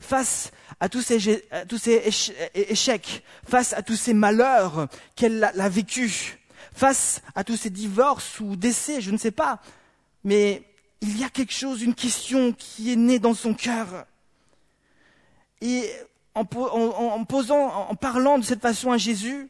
Face 0.00 0.50
à 0.80 0.88
tous 0.90 1.00
ces, 1.00 1.42
échecs, 2.54 3.24
face 3.48 3.72
à 3.72 3.82
tous 3.82 3.96
ces 3.96 4.12
malheurs 4.12 4.88
qu'elle 5.16 5.42
a, 5.44 5.52
a 5.58 5.68
vécus, 5.68 6.36
face 6.74 7.22
à 7.34 7.44
tous 7.44 7.56
ces 7.56 7.70
divorces 7.70 8.40
ou 8.40 8.56
décès, 8.56 9.00
je 9.00 9.10
ne 9.10 9.16
sais 9.16 9.30
pas. 9.30 9.60
Mais 10.24 10.62
il 11.00 11.18
y 11.18 11.24
a 11.24 11.30
quelque 11.30 11.52
chose, 11.52 11.82
une 11.82 11.94
question 11.94 12.52
qui 12.52 12.92
est 12.92 12.96
née 12.96 13.18
dans 13.18 13.34
son 13.34 13.54
cœur. 13.54 14.06
Et 15.60 15.88
en, 16.34 16.44
posant, 16.44 17.88
en 17.88 17.94
parlant 17.94 18.38
de 18.38 18.44
cette 18.44 18.60
façon 18.60 18.90
à 18.90 18.98
Jésus, 18.98 19.48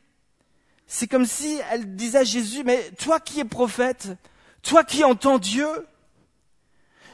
c'est 0.87 1.09
comme 1.09 1.25
si 1.27 1.61
elle 1.71 1.97
disait 1.97 2.19
à 2.19 2.25
Jésus, 2.25 2.63
mais 2.63 2.91
toi 2.99 3.19
qui 3.21 3.41
es 3.41 3.45
prophète, 3.45 4.09
toi 4.63 4.85
qui 4.85 5.03
entends 5.03 5.39
Dieu, 5.39 5.67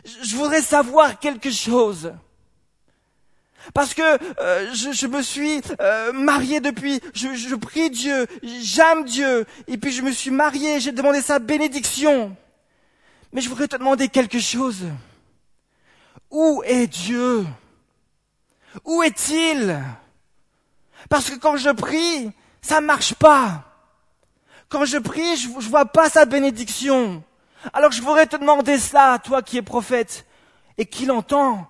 je 0.04 0.34
voudrais 0.34 0.62
savoir 0.62 1.20
quelque 1.20 1.50
chose. 1.50 2.12
Parce 3.74 3.94
que 3.94 4.02
euh, 4.40 4.72
je, 4.72 5.06
me 5.06 5.22
suis 5.22 5.60
euh, 5.80 6.12
marié 6.12 6.60
depuis, 6.60 7.00
je, 7.14 7.34
je 7.34 7.54
prie 7.54 7.90
Dieu, 7.90 8.26
j'aime 8.42 9.04
Dieu, 9.04 9.46
et 9.68 9.76
puis 9.76 9.92
je 9.92 10.02
me 10.02 10.12
suis 10.12 10.30
marié, 10.30 10.80
j'ai 10.80 10.92
demandé 10.92 11.20
sa 11.20 11.38
bénédiction. 11.38 12.36
Mais 13.32 13.40
je 13.40 13.48
voudrais 13.48 13.68
te 13.68 13.76
demander 13.76 14.08
quelque 14.08 14.40
chose. 14.40 14.86
Où 16.30 16.62
est 16.64 16.86
Dieu? 16.86 17.46
Où 18.84 19.02
est-il? 19.02 19.78
Parce 21.08 21.30
que 21.30 21.36
quand 21.36 21.56
je 21.56 21.70
prie, 21.70 22.30
ça 22.62 22.80
ne 22.80 22.86
marche 22.86 23.14
pas. 23.14 23.64
Quand 24.68 24.84
je 24.84 24.98
prie, 24.98 25.36
je, 25.36 25.48
ne 25.48 25.60
vois 25.60 25.86
pas 25.86 26.08
sa 26.08 26.24
bénédiction. 26.24 27.22
Alors 27.72 27.92
je 27.92 28.00
voudrais 28.00 28.26
te 28.26 28.36
demander 28.36 28.78
ça, 28.78 29.18
toi 29.22 29.42
qui 29.42 29.58
es 29.58 29.62
prophète, 29.62 30.26
et 30.78 30.86
qui 30.86 31.06
l'entend. 31.06 31.68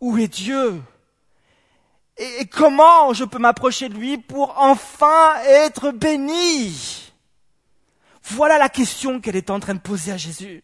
Où 0.00 0.18
est 0.18 0.28
Dieu? 0.28 0.82
Et 2.20 2.46
comment 2.46 3.14
je 3.14 3.24
peux 3.24 3.38
m'approcher 3.38 3.88
de 3.88 3.94
lui 3.94 4.18
pour 4.18 4.54
enfin 4.58 5.34
être 5.46 5.90
béni? 5.90 7.12
Voilà 8.22 8.58
la 8.58 8.68
question 8.68 9.20
qu'elle 9.20 9.36
est 9.36 9.48
en 9.48 9.58
train 9.58 9.74
de 9.74 9.80
poser 9.80 10.12
à 10.12 10.18
Jésus. 10.18 10.62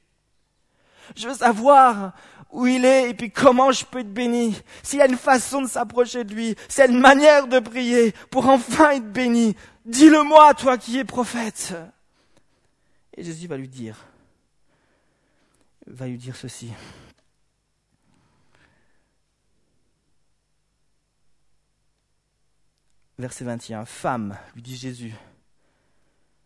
Je 1.16 1.28
veux 1.28 1.34
savoir 1.34 2.12
où 2.50 2.66
il 2.66 2.84
est 2.84 3.10
et 3.10 3.14
puis 3.14 3.30
comment 3.30 3.72
je 3.72 3.84
peux 3.86 4.00
être 4.00 4.12
béni. 4.12 4.54
S'il 4.82 4.98
y 4.98 5.02
a 5.02 5.06
une 5.06 5.16
façon 5.16 5.62
de 5.62 5.66
s'approcher 5.66 6.24
de 6.24 6.34
lui, 6.34 6.56
s'il 6.68 6.84
y 6.84 6.86
a 6.86 6.90
une 6.90 7.00
manière 7.00 7.46
de 7.46 7.58
prier 7.58 8.12
pour 8.30 8.48
enfin 8.48 8.90
être 8.90 9.10
béni, 9.10 9.56
dis-le-moi, 9.86 10.52
toi 10.54 10.76
qui 10.76 10.98
es 10.98 11.04
prophète. 11.04 11.74
Et 13.16 13.24
Jésus 13.24 13.46
va 13.46 13.56
lui 13.56 13.68
dire, 13.68 13.96
va 15.86 16.06
lui 16.06 16.18
dire 16.18 16.36
ceci. 16.36 16.70
Verset 23.18 23.44
21. 23.44 23.84
Femme, 23.84 24.36
lui 24.54 24.62
dit 24.62 24.76
Jésus. 24.76 25.14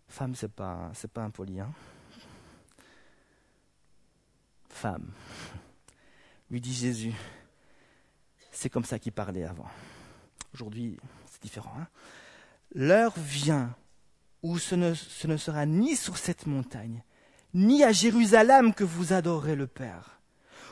Femme, 0.09 0.35
c'est 0.35 0.53
pas, 0.53 0.91
c'est 0.95 1.11
pas 1.11 1.23
impoli, 1.23 1.61
hein. 1.61 1.73
Femme, 4.69 5.11
lui 6.51 6.61
dit 6.61 6.75
Jésus. 6.75 7.15
C'est 8.51 8.71
comme 8.71 8.85
ça 8.85 8.99
qu'il 8.99 9.13
parlait 9.13 9.45
avant. 9.45 9.69
Aujourd'hui, 10.55 10.99
c'est 11.31 11.43
différent. 11.43 11.73
Hein 11.79 11.87
L'heure 12.75 13.15
vient 13.17 13.75
où 14.43 14.59
ce 14.59 14.75
ne, 14.75 14.95
ce 14.95 15.27
ne 15.27 15.37
sera 15.37 15.67
ni 15.67 15.97
sur 15.97 16.17
cette 16.17 16.47
montagne, 16.47 17.03
ni 17.53 17.85
à 17.85 17.93
Jérusalem 17.93 18.75
que 18.75 18.85
vous 18.85 19.13
adorez 19.13 19.57
le 19.57 19.67
Père. 19.67 20.21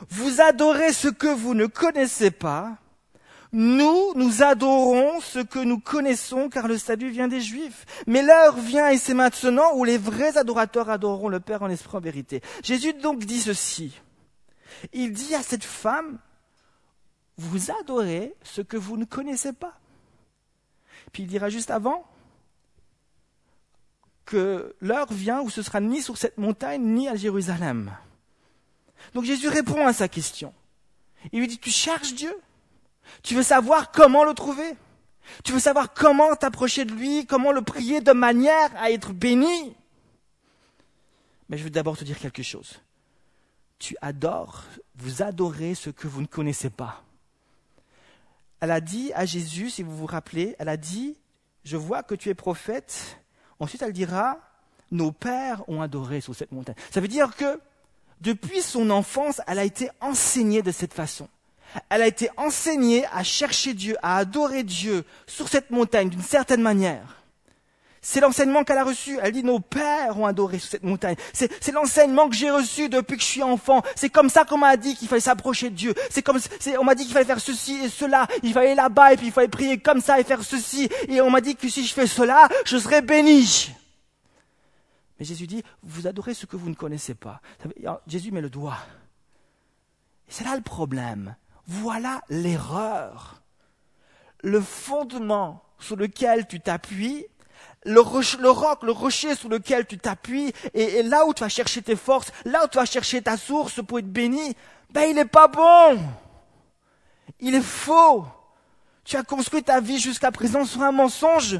Vous 0.09 0.41
adorez 0.41 0.93
ce 0.93 1.09
que 1.09 1.27
vous 1.27 1.53
ne 1.53 1.65
connaissez 1.65 2.31
pas, 2.31 2.77
nous, 3.51 4.13
nous 4.15 4.43
adorons 4.43 5.19
ce 5.21 5.39
que 5.39 5.59
nous 5.59 5.79
connaissons 5.79 6.49
car 6.49 6.67
le 6.67 6.77
salut 6.77 7.09
vient 7.09 7.27
des 7.27 7.41
Juifs. 7.41 7.85
Mais 8.05 8.21
l'heure 8.21 8.55
vient 8.55 8.89
et 8.89 8.97
c'est 8.97 9.15
maintenant 9.15 9.73
où 9.75 9.83
les 9.83 9.97
vrais 9.97 10.37
adorateurs 10.37 10.89
adoreront 10.89 11.29
le 11.29 11.39
Père 11.39 11.63
en 11.63 11.69
esprit 11.69 11.97
en 11.97 12.01
vérité. 12.01 12.41
Jésus 12.63 12.93
donc 12.93 13.25
dit 13.25 13.39
ceci. 13.39 13.99
Il 14.93 15.13
dit 15.13 15.33
à 15.33 15.41
cette 15.41 15.63
femme, 15.63 16.19
vous 17.37 17.71
adorez 17.71 18.35
ce 18.43 18.61
que 18.61 18.77
vous 18.77 18.97
ne 18.97 19.05
connaissez 19.05 19.53
pas. 19.53 19.79
Puis 21.11 21.23
il 21.23 21.27
dira 21.27 21.49
juste 21.49 21.71
avant 21.71 22.05
que 24.25 24.75
l'heure 24.79 25.11
vient 25.11 25.41
où 25.41 25.49
ce 25.49 25.63
sera 25.63 25.79
ni 25.79 26.03
sur 26.03 26.17
cette 26.17 26.37
montagne 26.37 26.83
ni 26.83 27.07
à 27.07 27.15
Jérusalem. 27.15 27.97
Donc 29.15 29.23
Jésus 29.23 29.47
répond 29.47 29.87
à 29.87 29.93
sa 29.93 30.07
question. 30.07 30.53
Il 31.31 31.39
lui 31.39 31.47
dit, 31.47 31.57
tu 31.57 31.71
cherches 31.71 32.13
Dieu? 32.13 32.35
Tu 33.23 33.35
veux 33.35 33.43
savoir 33.43 33.91
comment 33.91 34.23
le 34.23 34.33
trouver? 34.33 34.75
Tu 35.43 35.51
veux 35.51 35.59
savoir 35.59 35.93
comment 35.93 36.35
t'approcher 36.35 36.85
de 36.85 36.93
lui, 36.93 37.25
comment 37.25 37.51
le 37.51 37.61
prier 37.61 38.01
de 38.01 38.11
manière 38.11 38.69
à 38.77 38.91
être 38.91 39.13
béni? 39.13 39.75
Mais 41.49 41.57
je 41.57 41.63
veux 41.63 41.69
d'abord 41.69 41.97
te 41.97 42.03
dire 42.03 42.19
quelque 42.19 42.43
chose. 42.43 42.79
Tu 43.79 43.95
adores, 44.01 44.63
vous 44.95 45.21
adorez 45.21 45.75
ce 45.75 45.89
que 45.89 46.07
vous 46.07 46.21
ne 46.21 46.27
connaissez 46.27 46.69
pas. 46.69 47.03
Elle 48.59 48.71
a 48.71 48.81
dit 48.81 49.11
à 49.13 49.25
Jésus, 49.25 49.69
si 49.69 49.83
vous 49.83 49.95
vous 49.95 50.05
rappelez, 50.05 50.55
elle 50.59 50.69
a 50.69 50.77
dit, 50.77 51.15
je 51.63 51.77
vois 51.77 52.03
que 52.03 52.15
tu 52.15 52.29
es 52.29 52.33
prophète. 52.33 53.19
Ensuite, 53.59 53.81
elle 53.81 53.93
dira, 53.93 54.39
nos 54.91 55.11
pères 55.11 55.67
ont 55.69 55.81
adoré 55.81 56.19
sur 56.21 56.35
cette 56.35 56.51
montagne. 56.51 56.75
Ça 56.91 56.99
veut 56.99 57.07
dire 57.07 57.35
que 57.35 57.59
depuis 58.21 58.61
son 58.61 58.89
enfance, 58.89 59.41
elle 59.47 59.59
a 59.59 59.63
été 59.63 59.89
enseignée 60.01 60.61
de 60.61 60.71
cette 60.71 60.93
façon. 60.93 61.29
Elle 61.89 62.01
a 62.01 62.07
été 62.07 62.29
enseignée 62.37 63.05
à 63.13 63.23
chercher 63.23 63.73
Dieu, 63.73 63.95
à 64.01 64.17
adorer 64.17 64.63
Dieu 64.63 65.05
sur 65.27 65.47
cette 65.47 65.71
montagne 65.71 66.09
d'une 66.09 66.21
certaine 66.21 66.61
manière. 66.61 67.19
C'est 68.01 68.21
l'enseignement 68.21 68.63
qu'elle 68.63 68.77
a 68.77 68.83
reçu. 68.83 69.19
Elle 69.21 69.33
dit 69.33 69.43
nos 69.43 69.59
pères 69.59 70.17
ont 70.17 70.25
adoré 70.25 70.59
sur 70.59 70.71
cette 70.71 70.83
montagne. 70.83 71.15
C'est 71.33 71.71
l'enseignement 71.71 72.29
que 72.29 72.35
j'ai 72.35 72.49
reçu 72.49 72.87
depuis 72.87 73.17
que 73.17 73.23
je 73.23 73.27
suis 73.27 73.43
enfant. 73.43 73.81
C'est 73.95 74.09
comme 74.09 74.29
ça 74.29 74.45
qu'on 74.45 74.57
m'a 74.57 74.77
dit 74.77 74.95
qu'il 74.95 75.07
fallait 75.07 75.19
s'approcher 75.19 75.69
de 75.69 75.75
Dieu. 75.75 75.93
C'est 76.09 76.21
comme 76.21 76.39
on 76.79 76.83
m'a 76.83 76.95
dit 76.95 77.03
qu'il 77.03 77.13
fallait 77.13 77.25
faire 77.25 77.41
ceci 77.41 77.75
et 77.83 77.89
cela. 77.89 78.27
Il 78.43 78.53
fallait 78.53 78.67
aller 78.67 78.75
là-bas 78.75 79.13
et 79.13 79.17
puis 79.17 79.27
il 79.27 79.31
fallait 79.33 79.49
prier 79.49 79.79
comme 79.79 79.99
ça 79.99 80.19
et 80.19 80.23
faire 80.23 80.43
ceci. 80.43 80.89
Et 81.09 81.19
on 81.19 81.29
m'a 81.29 81.41
dit 81.41 81.55
que 81.55 81.67
si 81.67 81.85
je 81.85 81.93
fais 81.93 82.07
cela, 82.07 82.47
je 82.65 82.77
serai 82.77 83.01
béni. 83.01 83.71
Mais 85.19 85.25
Jésus 85.25 85.47
dit, 85.47 85.63
vous 85.83 86.07
adorez 86.07 86.33
ce 86.33 86.45
que 86.45 86.55
vous 86.55 86.69
ne 86.69 86.75
connaissez 86.75 87.15
pas. 87.15 87.41
Jésus 88.07 88.31
met 88.31 88.39
le 88.41 88.49
doigt. 88.49 88.77
c'est 90.29 90.45
là 90.45 90.55
le 90.55 90.61
problème. 90.61 91.35
Voilà 91.69 92.21
l'erreur. 92.29 93.43
Le 94.41 94.59
fondement 94.59 95.61
sur 95.77 95.97
lequel 95.97 96.47
tu 96.47 96.59
t'appuies, 96.59 97.27
le, 97.85 97.99
roc, 97.99 98.81
le 98.81 98.91
rocher 98.91 99.35
sur 99.35 99.49
lequel 99.49 99.85
tu 99.85 99.99
t'appuies, 99.99 100.51
et, 100.73 101.03
là 101.03 101.27
où 101.27 101.33
tu 101.33 101.43
vas 101.43 101.49
chercher 101.49 101.83
tes 101.83 101.95
forces, 101.95 102.31
là 102.43 102.65
où 102.65 102.67
tu 102.67 102.79
vas 102.79 102.85
chercher 102.85 103.21
ta 103.21 103.37
source 103.37 103.85
pour 103.85 103.99
être 103.99 104.11
béni, 104.11 104.55
ben 104.89 105.03
il 105.03 105.15
n'est 105.15 105.25
pas 105.25 105.47
bon. 105.47 105.99
Il 107.39 107.53
est 107.53 107.61
faux. 107.61 108.25
Tu 109.05 109.15
as 109.15 109.23
construit 109.23 109.61
ta 109.61 109.79
vie 109.79 109.99
jusqu'à 109.99 110.31
présent 110.31 110.65
sur 110.65 110.81
un 110.81 110.91
mensonge. 110.91 111.59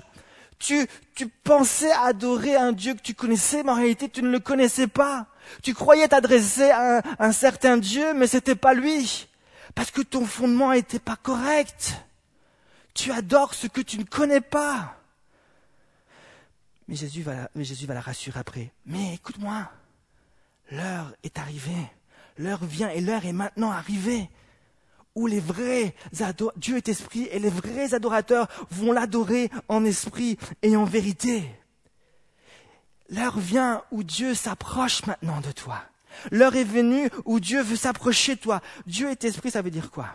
Tu, 0.58 0.88
tu 1.14 1.28
pensais 1.28 1.92
adorer 1.92 2.56
un 2.56 2.72
Dieu 2.72 2.96
que 2.96 3.02
tu 3.02 3.14
connaissais, 3.14 3.62
mais 3.62 3.72
en 3.72 3.76
réalité 3.76 4.10
tu 4.10 4.24
ne 4.24 4.30
le 4.30 4.40
connaissais 4.40 4.88
pas. 4.88 5.28
Tu 5.62 5.76
croyais 5.76 6.08
t'adresser 6.08 6.72
à 6.72 7.04
un, 7.20 7.32
certain 7.32 7.78
Dieu, 7.78 8.16
mais 8.16 8.26
c'était 8.26 8.56
pas 8.56 8.74
lui. 8.74 9.29
Parce 9.76 9.92
que 9.92 10.02
ton 10.02 10.26
fondement 10.26 10.72
n'était 10.72 11.00
pas 11.00 11.16
correct. 11.16 11.96
Tu 12.94 13.12
adores 13.12 13.54
ce 13.54 13.68
que 13.68 13.82
tu 13.82 13.98
ne 13.98 14.04
connais 14.04 14.42
pas. 14.42 14.96
Mais 16.88 16.96
Jésus 16.96 17.22
va, 17.22 17.50
la 17.56 18.02
rassurer 18.02 18.40
après. 18.40 18.74
Mais 18.86 19.14
écoute-moi, 19.14 19.70
l'heure 20.72 21.14
est 21.24 21.38
arrivée. 21.38 21.88
L'heure 22.38 22.64
vient 22.66 22.90
et 22.90 23.02
l'heure 23.02 23.26
est 23.26 23.34
maintenant 23.34 23.72
arrivée 23.72 24.30
où 25.16 25.28
les 25.28 25.40
vrais 25.40 25.94
Dieu 26.56 26.78
est 26.78 26.88
esprit 26.88 27.28
et 27.32 27.40
les 27.40 27.50
vrais 27.50 27.94
adorateurs 27.94 28.48
vont 28.72 28.92
l'adorer 28.92 29.52
en 29.68 29.84
esprit 29.86 30.38
et 30.62 30.76
en 30.76 30.86
vérité. 30.86 31.44
L'heure 33.10 33.40
vient 33.40 33.84
où 33.92 34.04
Dieu 34.04 34.34
s'approche 34.34 35.06
maintenant 35.06 35.42
de 35.42 35.52
toi. 35.52 35.82
L'heure 36.32 36.56
est 36.56 36.64
venue 36.64 37.10
où 37.26 37.40
Dieu 37.40 37.62
veut 37.62 37.76
s'approcher 37.76 38.36
de 38.36 38.40
toi. 38.40 38.62
Dieu 38.86 39.10
est 39.10 39.24
esprit, 39.24 39.52
ça 39.52 39.62
veut 39.62 39.72
dire 39.72 39.92
quoi? 39.92 40.10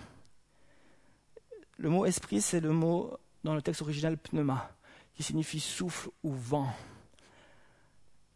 Le 1.78 1.88
mot 1.88 2.06
esprit, 2.06 2.40
c'est 2.40 2.60
le 2.60 2.70
mot 2.70 3.16
dans 3.42 3.54
le 3.54 3.62
texte 3.62 3.82
original 3.82 4.16
pneuma, 4.16 4.70
qui 5.14 5.22
signifie 5.22 5.60
souffle 5.60 6.08
ou 6.22 6.32
vent, 6.32 6.72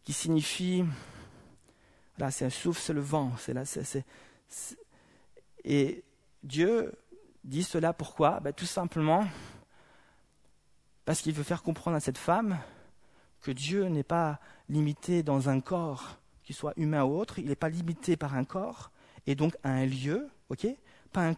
qui 0.03 0.13
signifie, 0.13 0.83
là 2.17 2.31
c'est 2.31 2.45
un 2.45 2.49
souffle, 2.49 2.81
c'est 2.81 2.93
le 2.93 3.01
vent, 3.01 3.31
c'est 3.39 3.53
là, 3.53 3.65
c'est, 3.65 4.05
et 5.63 6.03
Dieu 6.43 6.93
dit 7.43 7.63
cela 7.63 7.93
pourquoi? 7.93 8.39
Ben, 8.39 8.53
Tout 8.53 8.65
simplement 8.65 9.27
parce 11.05 11.21
qu'il 11.21 11.33
veut 11.33 11.43
faire 11.43 11.63
comprendre 11.63 11.97
à 11.97 11.99
cette 11.99 12.17
femme 12.17 12.59
que 13.41 13.51
Dieu 13.51 13.85
n'est 13.85 14.03
pas 14.03 14.39
limité 14.67 15.23
dans 15.23 15.49
un 15.49 15.59
corps, 15.59 16.17
qui 16.49 16.53
soit 16.55 16.73
humain 16.77 17.03
ou 17.03 17.15
autre, 17.15 17.37
il 17.37 17.45
n'est 17.45 17.55
pas 17.55 17.69
limité 17.69 18.17
par 18.17 18.33
un 18.33 18.43
corps, 18.43 18.89
et 19.27 19.35
donc 19.35 19.55
à 19.61 19.69
un 19.69 19.85
lieu, 19.85 20.27
ok? 20.49 20.65
Pas 21.13 21.35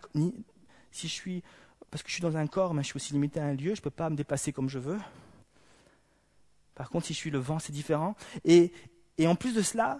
Si 0.89 1.10
je 1.10 1.13
suis, 1.13 1.43
parce 1.89 2.02
que 2.02 2.08
je 2.08 2.13
suis 2.13 2.21
dans 2.21 2.38
un 2.38 2.47
corps, 2.47 2.74
mais 2.74 2.82
je 2.82 2.88
suis 2.88 2.95
aussi 2.95 3.12
limité 3.12 3.41
à 3.41 3.43
un 3.43 3.54
lieu, 3.54 3.76
je 3.76 3.82
ne 3.82 3.84
peux 3.84 3.89
pas 3.89 4.10
me 4.10 4.15
déplacer 4.15 4.54
comme 4.54 4.69
je 4.69 4.80
veux. 4.80 5.00
Par 6.76 6.89
contre, 6.89 7.08
si 7.08 7.13
je 7.13 7.17
suis 7.17 7.30
le 7.30 7.39
vent, 7.39 7.60
c'est 7.60 7.74
différent. 7.74 8.15
Et, 8.45 8.71
et 9.17 9.28
en 9.28 9.36
plus 9.36 9.54
de 9.54 9.62
cela, 9.62 10.00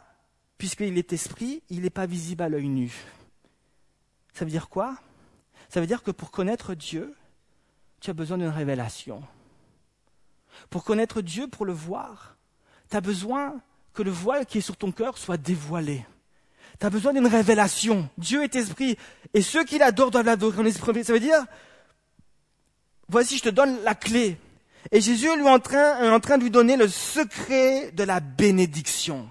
puisqu'il 0.58 0.98
est 0.98 1.12
esprit, 1.12 1.62
il 1.70 1.82
n'est 1.82 1.90
pas 1.90 2.06
visible 2.06 2.44
à 2.44 2.48
l'œil 2.48 2.70
nu. 2.70 2.94
Ça 4.32 4.46
veut 4.46 4.52
dire 4.52 4.70
quoi? 4.70 4.96
Ça 5.68 5.82
veut 5.82 5.88
dire 5.88 6.04
que 6.04 6.12
pour 6.12 6.32
connaître 6.32 6.74
Dieu, 6.74 7.14
tu 8.00 8.10
as 8.10 8.14
besoin 8.14 8.38
d'une 8.38 8.48
révélation. 8.48 9.22
Pour 10.70 10.86
connaître 10.86 11.22
Dieu, 11.22 11.50
pour 11.50 11.66
le 11.66 11.74
voir, 11.74 12.38
tu 12.90 12.96
as 12.96 13.02
besoin 13.02 13.62
que 13.94 14.04
le 14.04 14.12
voile 14.12 14.46
qui 14.46 14.60
est 14.60 14.62
sur 14.62 14.78
ton 14.78 14.92
cœur 14.92 15.18
soit 15.18 15.38
dévoilé. 15.38 16.06
Tu 16.80 16.86
as 16.86 16.90
besoin 16.90 17.14
d'une 17.14 17.28
révélation. 17.28 18.10
Dieu 18.18 18.44
est 18.44 18.56
esprit. 18.56 18.98
Et 19.34 19.42
ceux 19.42 19.64
qui 19.64 19.78
l'adorent 19.78 20.12
doivent 20.12 20.26
l'adorer 20.26 20.60
en. 20.60 21.04
Ça 21.04 21.14
veut 21.14 21.20
dire, 21.20 21.46
voici, 23.08 23.38
je 23.38 23.44
te 23.44 23.50
donne 23.50 23.84
la 23.84 23.96
clé. 23.96 24.38
Et 24.92 25.00
Jésus 25.00 25.28
est 25.28 25.42
en 25.42 25.60
train, 25.60 26.04
est 26.04 26.10
en 26.10 26.20
train 26.20 26.38
de 26.38 26.44
lui 26.44 26.50
donner 26.50 26.76
le 26.76 26.88
secret 26.88 27.92
de 27.92 28.04
la 28.04 28.20
bénédiction. 28.20 29.30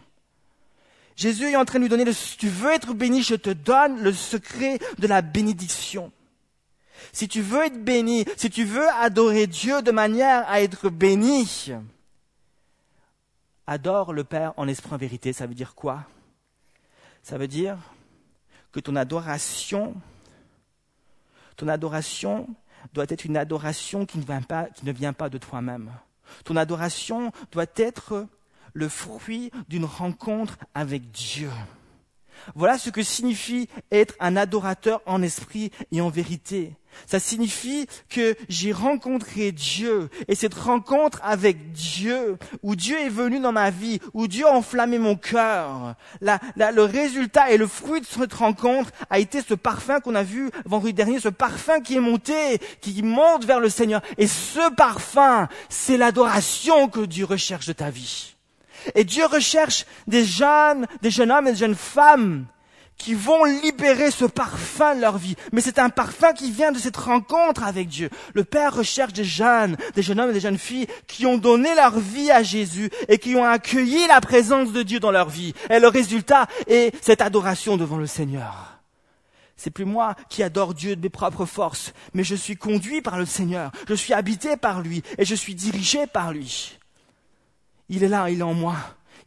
Jésus 1.16 1.50
est 1.50 1.56
en 1.56 1.64
train 1.64 1.78
de 1.78 1.84
lui 1.84 1.88
donner, 1.88 2.04
le, 2.04 2.12
si 2.12 2.36
tu 2.36 2.48
veux 2.48 2.70
être 2.70 2.94
béni, 2.94 3.22
je 3.22 3.34
te 3.34 3.50
donne 3.50 4.00
le 4.00 4.12
secret 4.12 4.78
de 4.98 5.06
la 5.06 5.20
bénédiction. 5.20 6.12
Si 7.12 7.28
tu 7.28 7.42
veux 7.42 7.64
être 7.64 7.82
béni, 7.82 8.24
si 8.36 8.48
tu 8.48 8.64
veux 8.64 8.88
adorer 8.88 9.46
Dieu 9.46 9.82
de 9.82 9.90
manière 9.90 10.48
à 10.48 10.62
être 10.62 10.88
béni, 10.88 11.72
adore 13.70 14.12
le 14.12 14.24
Père 14.24 14.52
en 14.56 14.66
esprit 14.66 14.92
en 14.92 14.96
vérité. 14.96 15.32
Ça 15.32 15.46
veut 15.46 15.54
dire 15.54 15.76
quoi? 15.76 16.04
Ça 17.22 17.38
veut 17.38 17.46
dire 17.46 17.78
que 18.72 18.80
ton 18.80 18.96
adoration, 18.96 19.94
ton 21.56 21.68
adoration 21.68 22.48
doit 22.92 23.06
être 23.08 23.24
une 23.24 23.36
adoration 23.36 24.06
qui 24.06 24.18
ne 24.18 24.24
vient 24.24 24.42
pas, 24.42 24.64
qui 24.64 24.84
ne 24.84 24.92
vient 24.92 25.12
pas 25.12 25.28
de 25.28 25.38
toi-même. 25.38 25.92
Ton 26.44 26.56
adoration 26.56 27.30
doit 27.52 27.66
être 27.76 28.26
le 28.72 28.88
fruit 28.88 29.52
d'une 29.68 29.84
rencontre 29.84 30.58
avec 30.74 31.12
Dieu. 31.12 31.50
Voilà 32.56 32.76
ce 32.76 32.90
que 32.90 33.04
signifie 33.04 33.68
être 33.92 34.14
un 34.18 34.36
adorateur 34.36 35.00
en 35.06 35.22
esprit 35.22 35.70
et 35.92 36.00
en 36.00 36.08
vérité. 36.08 36.74
Ça 37.06 37.18
signifie 37.18 37.86
que 38.08 38.36
j'ai 38.48 38.72
rencontré 38.72 39.52
Dieu 39.52 40.08
et 40.28 40.34
cette 40.34 40.54
rencontre 40.54 41.20
avec 41.22 41.72
Dieu, 41.72 42.38
où 42.62 42.76
Dieu 42.76 42.98
est 42.98 43.08
venu 43.08 43.40
dans 43.40 43.52
ma 43.52 43.70
vie, 43.70 44.00
où 44.14 44.28
Dieu 44.28 44.46
a 44.46 44.52
enflammé 44.52 44.98
mon 44.98 45.16
cœur, 45.16 45.94
le 46.20 46.82
résultat 46.82 47.50
et 47.50 47.56
le 47.56 47.66
fruit 47.66 48.00
de 48.00 48.06
cette 48.06 48.34
rencontre 48.34 48.90
a 49.08 49.18
été 49.18 49.42
ce 49.42 49.54
parfum 49.54 50.00
qu'on 50.00 50.14
a 50.14 50.22
vu 50.22 50.50
vendredi 50.64 50.94
dernier, 50.94 51.20
ce 51.20 51.28
parfum 51.28 51.80
qui 51.80 51.96
est 51.96 52.00
monté, 52.00 52.58
qui 52.80 53.02
monte 53.02 53.44
vers 53.44 53.60
le 53.60 53.68
Seigneur. 53.68 54.02
Et 54.18 54.26
ce 54.26 54.72
parfum, 54.74 55.48
c'est 55.68 55.96
l'adoration 55.96 56.88
que 56.88 57.00
Dieu 57.00 57.24
recherche 57.24 57.66
de 57.66 57.72
ta 57.72 57.90
vie. 57.90 58.34
Et 58.94 59.04
Dieu 59.04 59.26
recherche 59.26 59.84
des 60.06 60.24
jeunes, 60.24 60.86
des 61.02 61.10
jeunes 61.10 61.30
hommes 61.30 61.48
et 61.48 61.52
des 61.52 61.58
jeunes 61.58 61.74
femmes 61.74 62.46
qui 63.00 63.14
vont 63.14 63.44
libérer 63.44 64.10
ce 64.10 64.26
parfum 64.26 64.94
de 64.94 65.00
leur 65.00 65.16
vie. 65.16 65.34
Mais 65.52 65.62
c'est 65.62 65.78
un 65.78 65.88
parfum 65.88 66.32
qui 66.34 66.50
vient 66.52 66.70
de 66.70 66.78
cette 66.78 66.98
rencontre 66.98 67.64
avec 67.64 67.88
Dieu. 67.88 68.10
Le 68.34 68.44
Père 68.44 68.76
recherche 68.76 69.14
des 69.14 69.24
jeunes, 69.24 69.76
des 69.94 70.02
jeunes 70.02 70.20
hommes 70.20 70.30
et 70.30 70.34
des 70.34 70.40
jeunes 70.40 70.58
filles 70.58 70.86
qui 71.06 71.24
ont 71.24 71.38
donné 71.38 71.74
leur 71.74 71.98
vie 71.98 72.30
à 72.30 72.42
Jésus 72.42 72.90
et 73.08 73.18
qui 73.18 73.34
ont 73.36 73.44
accueilli 73.44 74.06
la 74.06 74.20
présence 74.20 74.72
de 74.72 74.82
Dieu 74.82 75.00
dans 75.00 75.10
leur 75.10 75.30
vie. 75.30 75.54
Et 75.70 75.80
le 75.80 75.88
résultat 75.88 76.46
est 76.66 76.94
cette 77.02 77.22
adoration 77.22 77.78
devant 77.78 77.96
le 77.96 78.06
Seigneur. 78.06 78.78
C'est 79.56 79.70
plus 79.70 79.86
moi 79.86 80.14
qui 80.28 80.42
adore 80.42 80.74
Dieu 80.74 80.94
de 80.94 81.00
mes 81.00 81.08
propres 81.08 81.46
forces, 81.46 81.94
mais 82.12 82.24
je 82.24 82.34
suis 82.34 82.56
conduit 82.56 83.00
par 83.00 83.18
le 83.18 83.24
Seigneur. 83.24 83.72
Je 83.88 83.94
suis 83.94 84.12
habité 84.12 84.58
par 84.58 84.82
lui 84.82 85.02
et 85.16 85.24
je 85.24 85.34
suis 85.34 85.54
dirigé 85.54 86.06
par 86.06 86.32
lui. 86.32 86.78
Il 87.88 88.04
est 88.04 88.08
là, 88.08 88.28
il 88.28 88.40
est 88.40 88.42
en 88.42 88.54
moi. 88.54 88.76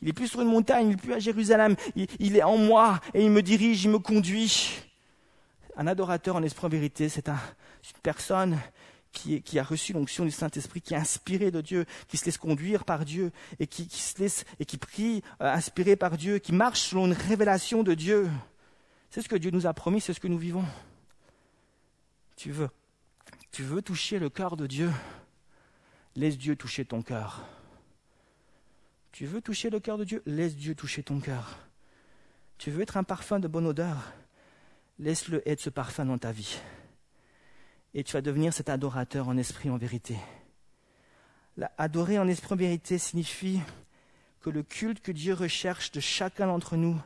Il 0.03 0.09
est 0.09 0.13
plus 0.13 0.27
sur 0.27 0.41
une 0.41 0.49
montagne, 0.49 0.87
il 0.87 0.89
n'est 0.89 0.97
plus 0.97 1.13
à 1.13 1.19
Jérusalem. 1.19 1.77
Il, 1.95 2.35
est 2.35 2.43
en 2.43 2.57
moi 2.57 2.99
et 3.13 3.23
il 3.23 3.31
me 3.31 3.41
dirige, 3.41 3.85
il 3.85 3.89
me 3.89 3.99
conduit. 3.99 4.81
Un 5.77 5.87
adorateur 5.87 6.35
en 6.35 6.43
esprit 6.43 6.65
en 6.65 6.69
vérité, 6.69 7.07
c'est 7.07 7.29
une 7.29 7.37
personne 8.03 8.59
qui, 9.13 9.57
a 9.57 9.63
reçu 9.63 9.93
l'onction 9.93 10.25
du 10.25 10.31
Saint-Esprit, 10.31 10.81
qui 10.81 10.93
est 10.93 10.97
inspiré 10.97 11.51
de 11.51 11.61
Dieu, 11.61 11.85
qui 12.09 12.17
se 12.17 12.25
laisse 12.25 12.37
conduire 12.37 12.83
par 12.83 13.05
Dieu 13.05 13.31
et 13.61 13.67
qui, 13.67 13.87
se 13.89 14.19
laisse 14.19 14.43
et 14.59 14.65
qui 14.65 14.77
prie 14.77 15.23
euh, 15.39 15.53
inspiré 15.53 15.95
par 15.95 16.17
Dieu, 16.17 16.37
qui 16.37 16.51
marche 16.51 16.81
selon 16.81 17.05
une 17.05 17.13
révélation 17.13 17.81
de 17.81 17.93
Dieu. 17.93 18.29
C'est 19.09 19.21
ce 19.21 19.29
que 19.29 19.37
Dieu 19.37 19.51
nous 19.51 19.67
a 19.67 19.73
promis, 19.73 20.01
c'est 20.01 20.13
ce 20.13 20.19
que 20.19 20.27
nous 20.27 20.37
vivons. 20.37 20.65
Tu 22.35 22.51
veux, 22.51 22.69
tu 23.51 23.63
veux 23.63 23.81
toucher 23.81 24.19
le 24.19 24.29
cœur 24.29 24.57
de 24.57 24.67
Dieu, 24.67 24.91
laisse 26.17 26.37
Dieu 26.37 26.57
toucher 26.57 26.83
ton 26.83 27.01
cœur. 27.01 27.47
Tu 29.13 29.27
veux 29.27 29.41
toucher 29.41 29.69
le 29.69 29.79
cœur 29.79 29.99
de 29.99 30.05
Dieu? 30.05 30.23
Laisse 30.25 30.55
Dieu 30.55 30.73
toucher 30.73 31.03
ton 31.03 31.19
cœur. 31.19 31.59
Tu 32.57 32.71
veux 32.71 32.81
être 32.81 32.97
un 32.97 33.03
parfum 33.03 33.39
de 33.39 33.47
bonne 33.47 33.67
odeur? 33.67 34.11
Laisse-le 34.97 35.47
être 35.47 35.61
ce 35.61 35.69
parfum 35.69 36.05
dans 36.05 36.17
ta 36.17 36.31
vie. 36.31 36.57
Et 37.93 38.03
tu 38.03 38.13
vas 38.13 38.21
devenir 38.21 38.53
cet 38.53 38.69
adorateur 38.69 39.27
en 39.27 39.37
esprit, 39.37 39.69
en 39.69 39.77
vérité. 39.77 40.17
adorer 41.77 42.17
en 42.17 42.27
esprit, 42.27 42.53
en 42.55 42.57
vérité 42.57 42.97
signifie 42.97 43.59
que 44.41 44.49
le 44.49 44.63
culte 44.63 44.99
que 44.99 45.11
Dieu 45.11 45.35
recherche 45.35 45.91
de 45.91 45.99
chacun 45.99 46.47
d'entre 46.47 46.75
nous 46.75 46.99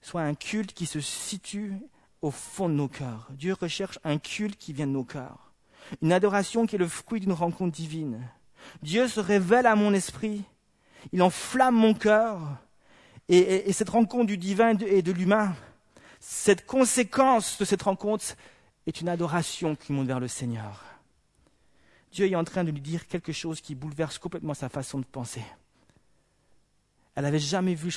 soit 0.00 0.22
un 0.22 0.34
culte 0.34 0.72
qui 0.72 0.86
se 0.86 1.00
situe 1.00 1.74
au 2.22 2.30
fond 2.30 2.70
de 2.70 2.74
nos 2.74 2.88
cœurs. 2.88 3.28
Dieu 3.32 3.52
recherche 3.52 3.98
un 4.02 4.16
culte 4.16 4.56
qui 4.56 4.72
vient 4.72 4.86
de 4.86 4.92
nos 4.92 5.04
cœurs. 5.04 5.52
Une 6.00 6.12
adoration 6.14 6.64
qui 6.64 6.76
est 6.76 6.78
le 6.78 6.88
fruit 6.88 7.20
d'une 7.20 7.32
rencontre 7.32 7.76
divine. 7.76 8.26
Dieu 8.80 9.08
se 9.08 9.20
révèle 9.20 9.66
à 9.66 9.76
mon 9.76 9.92
esprit 9.92 10.46
il 11.12 11.22
enflamme 11.22 11.74
mon 11.74 11.94
cœur. 11.94 12.40
Et, 13.28 13.72
cette 13.72 13.90
rencontre 13.90 14.26
du 14.26 14.38
divin 14.38 14.76
et 14.78 15.02
de 15.02 15.12
l'humain, 15.12 15.54
cette 16.18 16.66
conséquence 16.66 17.58
de 17.58 17.64
cette 17.64 17.82
rencontre 17.82 18.36
est 18.86 19.00
une 19.00 19.08
adoration 19.08 19.76
qui 19.76 19.92
monte 19.92 20.06
vers 20.06 20.20
le 20.20 20.28
Seigneur. 20.28 20.82
Dieu 22.10 22.26
est 22.26 22.34
en 22.34 22.44
train 22.44 22.64
de 22.64 22.70
lui 22.70 22.80
dire 22.80 23.06
quelque 23.06 23.32
chose 23.32 23.60
qui 23.60 23.74
bouleverse 23.74 24.18
complètement 24.18 24.54
sa 24.54 24.70
façon 24.70 24.98
de 24.98 25.04
penser. 25.04 25.42
Elle 27.14 27.24
n'avait 27.24 27.38
jamais 27.38 27.74
vu. 27.74 27.94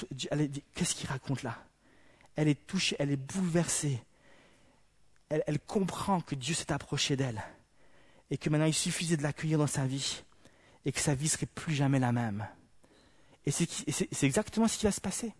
Qu'est-ce 0.75 0.95
qu'il 0.95 1.09
raconte 1.09 1.43
là? 1.43 1.57
Elle 2.35 2.49
est 2.49 2.67
touchée, 2.67 2.97
elle 2.99 3.11
est 3.11 3.15
bouleversée. 3.15 4.03
Elle, 5.29 5.43
elle 5.47 5.59
comprend 5.59 6.19
que 6.19 6.35
Dieu 6.35 6.53
s'est 6.53 6.73
approché 6.73 7.15
d'elle 7.15 7.41
et 8.29 8.37
que 8.37 8.49
maintenant 8.49 8.65
il 8.65 8.73
suffisait 8.73 9.15
de 9.15 9.23
l'accueillir 9.23 9.59
dans 9.59 9.67
sa 9.67 9.85
vie 9.85 10.23
et 10.85 10.91
que 10.91 10.99
sa 10.99 11.15
vie 11.15 11.29
serait 11.29 11.45
plus 11.45 11.73
jamais 11.73 11.99
la 11.99 12.11
même. 12.11 12.45
Et 13.45 13.51
c'est 13.51 14.25
exactement 14.25 14.67
ce 14.67 14.77
qui 14.77 14.85
va 14.85 14.91
se 14.91 15.01
passer. 15.01 15.33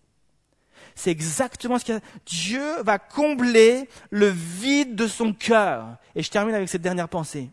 C'est 0.96 1.12
exactement 1.12 1.78
ce 1.78 1.86
qui 1.86 1.92
va... 1.92 2.00
Dieu 2.26 2.82
va 2.84 2.98
combler 3.00 3.88
le 4.10 4.28
vide 4.28 4.96
de 4.96 5.08
son 5.08 5.34
cœur. 5.34 5.98
Et 6.16 6.24
je 6.24 6.30
termine 6.30 6.56
avec 6.56 6.70
cette 6.70 6.82
dernière 6.82 7.10
pensée. 7.10 7.50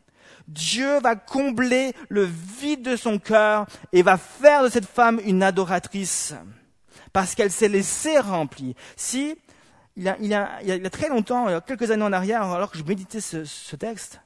Dieu 0.47 0.99
va 1.01 1.15
combler 1.15 1.93
le 2.09 2.25
vide 2.25 2.83
de 2.83 2.97
son 2.97 3.19
cœur 3.19 3.67
et 3.93 4.03
va 4.03 4.17
faire 4.17 4.65
de 4.65 4.71
cette 4.71 4.87
femme 4.87 5.21
une 5.25 5.43
adoratrice 5.43 6.35
parce 7.13 7.35
qu'elle 7.35 7.51
s'est 7.51 7.69
laissée 7.69 8.19
remplir. 8.19 8.75
Si, 8.97 9.37
il 9.97 10.05
y, 10.05 10.09
a, 10.09 10.17
il, 10.21 10.29
y 10.29 10.35
a, 10.35 10.63
il 10.63 10.69
y 10.69 10.87
a 10.87 10.91
très 10.91 11.09
longtemps, 11.09 11.61
quelques 11.61 11.91
années 11.91 12.05
en 12.05 12.13
arrière, 12.13 12.43
alors 12.43 12.71
que 12.71 12.79
je 12.79 12.85
méditais 12.85 13.21
ce, 13.21 13.45
ce 13.45 13.77
texte, 13.77 14.21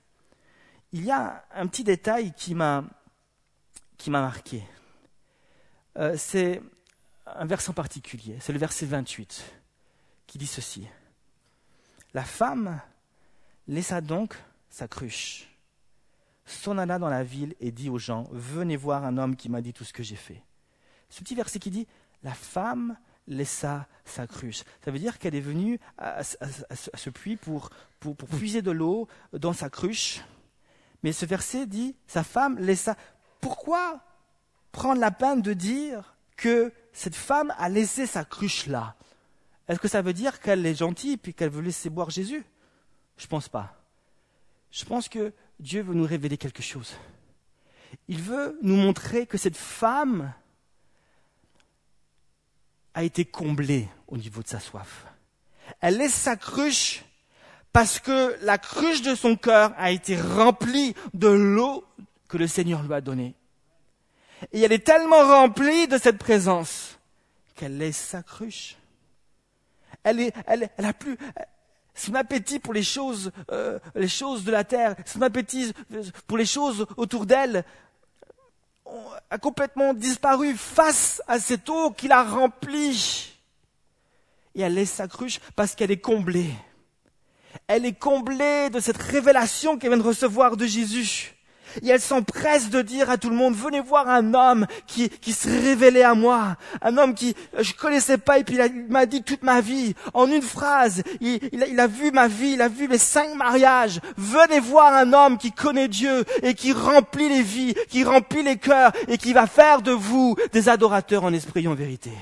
il 0.92 1.04
y 1.04 1.10
a 1.10 1.44
un 1.54 1.66
petit 1.66 1.84
détail 1.84 2.32
qui 2.36 2.54
m'a 2.54 2.84
qui 3.96 4.10
m'a 4.10 4.20
marqué. 4.20 4.62
Euh, 5.98 6.14
c'est 6.16 6.62
un 7.26 7.46
verset 7.46 7.72
particulier, 7.72 8.36
c'est 8.40 8.52
le 8.52 8.58
verset 8.58 8.86
28, 8.86 9.44
qui 10.26 10.38
dit 10.38 10.46
ceci. 10.46 10.86
La 12.14 12.24
femme 12.24 12.80
laissa 13.68 14.00
donc 14.00 14.36
sa 14.68 14.88
cruche, 14.88 15.48
s'en 16.44 16.78
alla 16.78 16.98
dans 16.98 17.08
la 17.08 17.22
ville 17.22 17.54
et 17.60 17.70
dit 17.70 17.90
aux 17.90 17.98
gens, 17.98 18.28
venez 18.32 18.76
voir 18.76 19.04
un 19.04 19.18
homme 19.18 19.36
qui 19.36 19.48
m'a 19.48 19.60
dit 19.60 19.72
tout 19.72 19.84
ce 19.84 19.92
que 19.92 20.02
j'ai 20.02 20.16
fait. 20.16 20.42
Ce 21.08 21.20
petit 21.20 21.34
verset 21.34 21.58
qui 21.58 21.70
dit, 21.70 21.86
la 22.22 22.34
femme 22.34 22.96
laissa 23.26 23.86
sa 24.04 24.26
cruche. 24.26 24.64
Ça 24.84 24.90
veut 24.90 24.98
dire 24.98 25.18
qu'elle 25.18 25.34
est 25.34 25.40
venue 25.40 25.78
à, 25.98 26.22
ce 26.24 27.10
puits 27.10 27.36
pour, 27.36 27.70
pour, 28.00 28.16
pour 28.16 28.28
puiser 28.28 28.62
de 28.62 28.70
l'eau 28.70 29.08
dans 29.32 29.52
sa 29.52 29.70
cruche. 29.70 30.22
Mais 31.02 31.12
ce 31.12 31.26
verset 31.26 31.66
dit, 31.66 31.96
sa 32.06 32.24
femme 32.24 32.58
laissa. 32.58 32.96
Pourquoi 33.40 34.02
prendre 34.72 35.00
la 35.00 35.10
peine 35.10 35.42
de 35.42 35.52
dire 35.52 36.16
que 36.36 36.72
cette 36.92 37.14
femme 37.14 37.54
a 37.58 37.68
laissé 37.68 38.06
sa 38.06 38.24
cruche 38.24 38.66
là 38.66 38.96
Est-ce 39.68 39.78
que 39.78 39.88
ça 39.88 40.02
veut 40.02 40.12
dire 40.12 40.40
qu'elle 40.40 40.66
est 40.66 40.74
gentille 40.74 41.18
et 41.24 41.32
qu'elle 41.32 41.50
veut 41.50 41.62
laisser 41.62 41.90
boire 41.90 42.10
Jésus? 42.10 42.44
Je 43.16 43.26
pense 43.26 43.48
pas. 43.48 43.74
Je 44.70 44.84
pense 44.84 45.08
que 45.08 45.32
Dieu 45.60 45.82
veut 45.82 45.94
nous 45.94 46.06
révéler 46.06 46.36
quelque 46.36 46.62
chose. 46.62 46.94
Il 48.08 48.20
veut 48.20 48.58
nous 48.62 48.76
montrer 48.76 49.26
que 49.26 49.38
cette 49.38 49.56
femme 49.56 50.32
a 52.94 53.04
été 53.04 53.24
comblée 53.24 53.88
au 54.08 54.16
niveau 54.16 54.42
de 54.42 54.48
sa 54.48 54.60
soif. 54.60 55.06
Elle 55.80 55.98
laisse 55.98 56.14
sa 56.14 56.36
cruche 56.36 57.04
parce 57.72 58.00
que 58.00 58.36
la 58.42 58.58
cruche 58.58 59.02
de 59.02 59.14
son 59.14 59.36
cœur 59.36 59.72
a 59.76 59.90
été 59.90 60.20
remplie 60.20 60.94
de 61.14 61.28
l'eau 61.28 61.84
que 62.28 62.36
le 62.36 62.46
Seigneur 62.46 62.82
lui 62.82 62.92
a 62.92 63.00
donnée. 63.00 63.34
Et 64.52 64.60
elle 64.60 64.72
est 64.72 64.84
tellement 64.84 65.26
remplie 65.26 65.86
de 65.86 65.98
cette 65.98 66.18
présence 66.18 66.98
qu'elle 67.54 67.78
laisse 67.78 67.96
sa 67.96 68.22
cruche. 68.22 68.76
Elle, 70.02 70.20
est, 70.20 70.34
elle, 70.46 70.68
elle 70.76 70.84
a 70.84 70.92
plus 70.92 71.16
son 71.94 72.14
appétit 72.14 72.58
pour 72.58 72.72
les 72.72 72.82
choses, 72.82 73.30
euh, 73.50 73.78
les 73.94 74.08
choses 74.08 74.44
de 74.44 74.50
la 74.50 74.64
terre, 74.64 74.96
son 75.04 75.22
appétit 75.22 75.72
pour 76.26 76.38
les 76.38 76.46
choses 76.46 76.86
autour 76.96 77.26
d'elle 77.26 77.64
a 79.30 79.38
complètement 79.38 79.94
disparu 79.94 80.54
face 80.56 81.22
à 81.26 81.38
cette 81.38 81.68
eau 81.68 81.90
qui 81.90 82.08
la 82.08 82.22
remplit. 82.22 83.32
Et 84.54 84.60
elle 84.60 84.74
laisse 84.74 84.90
sa 84.90 85.08
cruche 85.08 85.40
parce 85.56 85.74
qu'elle 85.74 85.90
est 85.90 86.00
comblée. 86.00 86.52
Elle 87.66 87.86
est 87.86 87.98
comblée 87.98 88.70
de 88.70 88.80
cette 88.80 88.98
révélation 88.98 89.78
qu'elle 89.78 89.90
vient 89.90 89.98
de 89.98 90.02
recevoir 90.02 90.56
de 90.56 90.66
Jésus. 90.66 91.34
Et 91.82 91.88
elle 91.88 92.00
s'empresse 92.00 92.70
de 92.70 92.82
dire 92.82 93.10
à 93.10 93.16
tout 93.16 93.30
le 93.30 93.36
monde, 93.36 93.54
venez 93.54 93.80
voir 93.80 94.08
un 94.08 94.34
homme 94.34 94.66
qui, 94.86 95.08
qui 95.08 95.32
se 95.32 95.48
révélait 95.48 96.02
à 96.02 96.14
moi, 96.14 96.56
un 96.82 96.96
homme 96.98 97.14
qui 97.14 97.34
je 97.58 97.72
connaissais 97.74 98.18
pas 98.18 98.38
et 98.38 98.44
puis 98.44 98.56
il 98.56 98.86
m'a 98.88 99.06
dit 99.06 99.22
toute 99.22 99.42
ma 99.42 99.60
vie 99.60 99.94
en 100.14 100.30
une 100.30 100.42
phrase. 100.42 101.02
Il, 101.20 101.40
il, 101.52 101.62
a, 101.62 101.66
il, 101.66 101.80
a, 101.80 101.86
vu 101.86 102.10
ma 102.10 102.28
vie, 102.28 102.52
il 102.52 102.62
a 102.62 102.68
vu 102.68 102.88
mes 102.88 102.98
cinq 102.98 103.34
mariages. 103.34 104.00
Venez 104.16 104.60
voir 104.60 104.92
un 104.94 105.12
homme 105.12 105.38
qui 105.38 105.52
connaît 105.52 105.88
Dieu 105.88 106.24
et 106.42 106.54
qui 106.54 106.72
remplit 106.72 107.28
les 107.28 107.42
vies, 107.42 107.74
qui 107.88 108.04
remplit 108.04 108.42
les 108.42 108.58
cœurs 108.58 108.92
et 109.08 109.18
qui 109.18 109.32
va 109.32 109.46
faire 109.46 109.82
de 109.82 109.92
vous 109.92 110.36
des 110.52 110.68
adorateurs 110.68 111.24
en 111.24 111.32
esprit 111.32 111.64
et 111.64 111.68
en 111.68 111.74
vérité. 111.74 112.12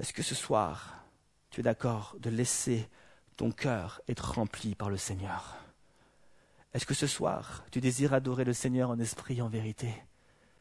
Est-ce 0.00 0.12
que 0.12 0.22
ce 0.22 0.34
soir, 0.34 1.04
tu 1.50 1.60
es 1.60 1.62
d'accord 1.62 2.16
de 2.18 2.30
laisser 2.30 2.88
ton 3.36 3.50
cœur 3.50 4.00
être 4.08 4.32
rempli 4.32 4.74
par 4.74 4.88
le 4.88 4.96
Seigneur? 4.96 5.59
Est-ce 6.72 6.86
que 6.86 6.94
ce 6.94 7.06
soir, 7.06 7.64
tu 7.72 7.80
désires 7.80 8.14
adorer 8.14 8.44
le 8.44 8.52
Seigneur 8.52 8.90
en 8.90 8.98
esprit 8.98 9.38
et 9.38 9.42
en 9.42 9.48
vérité? 9.48 9.92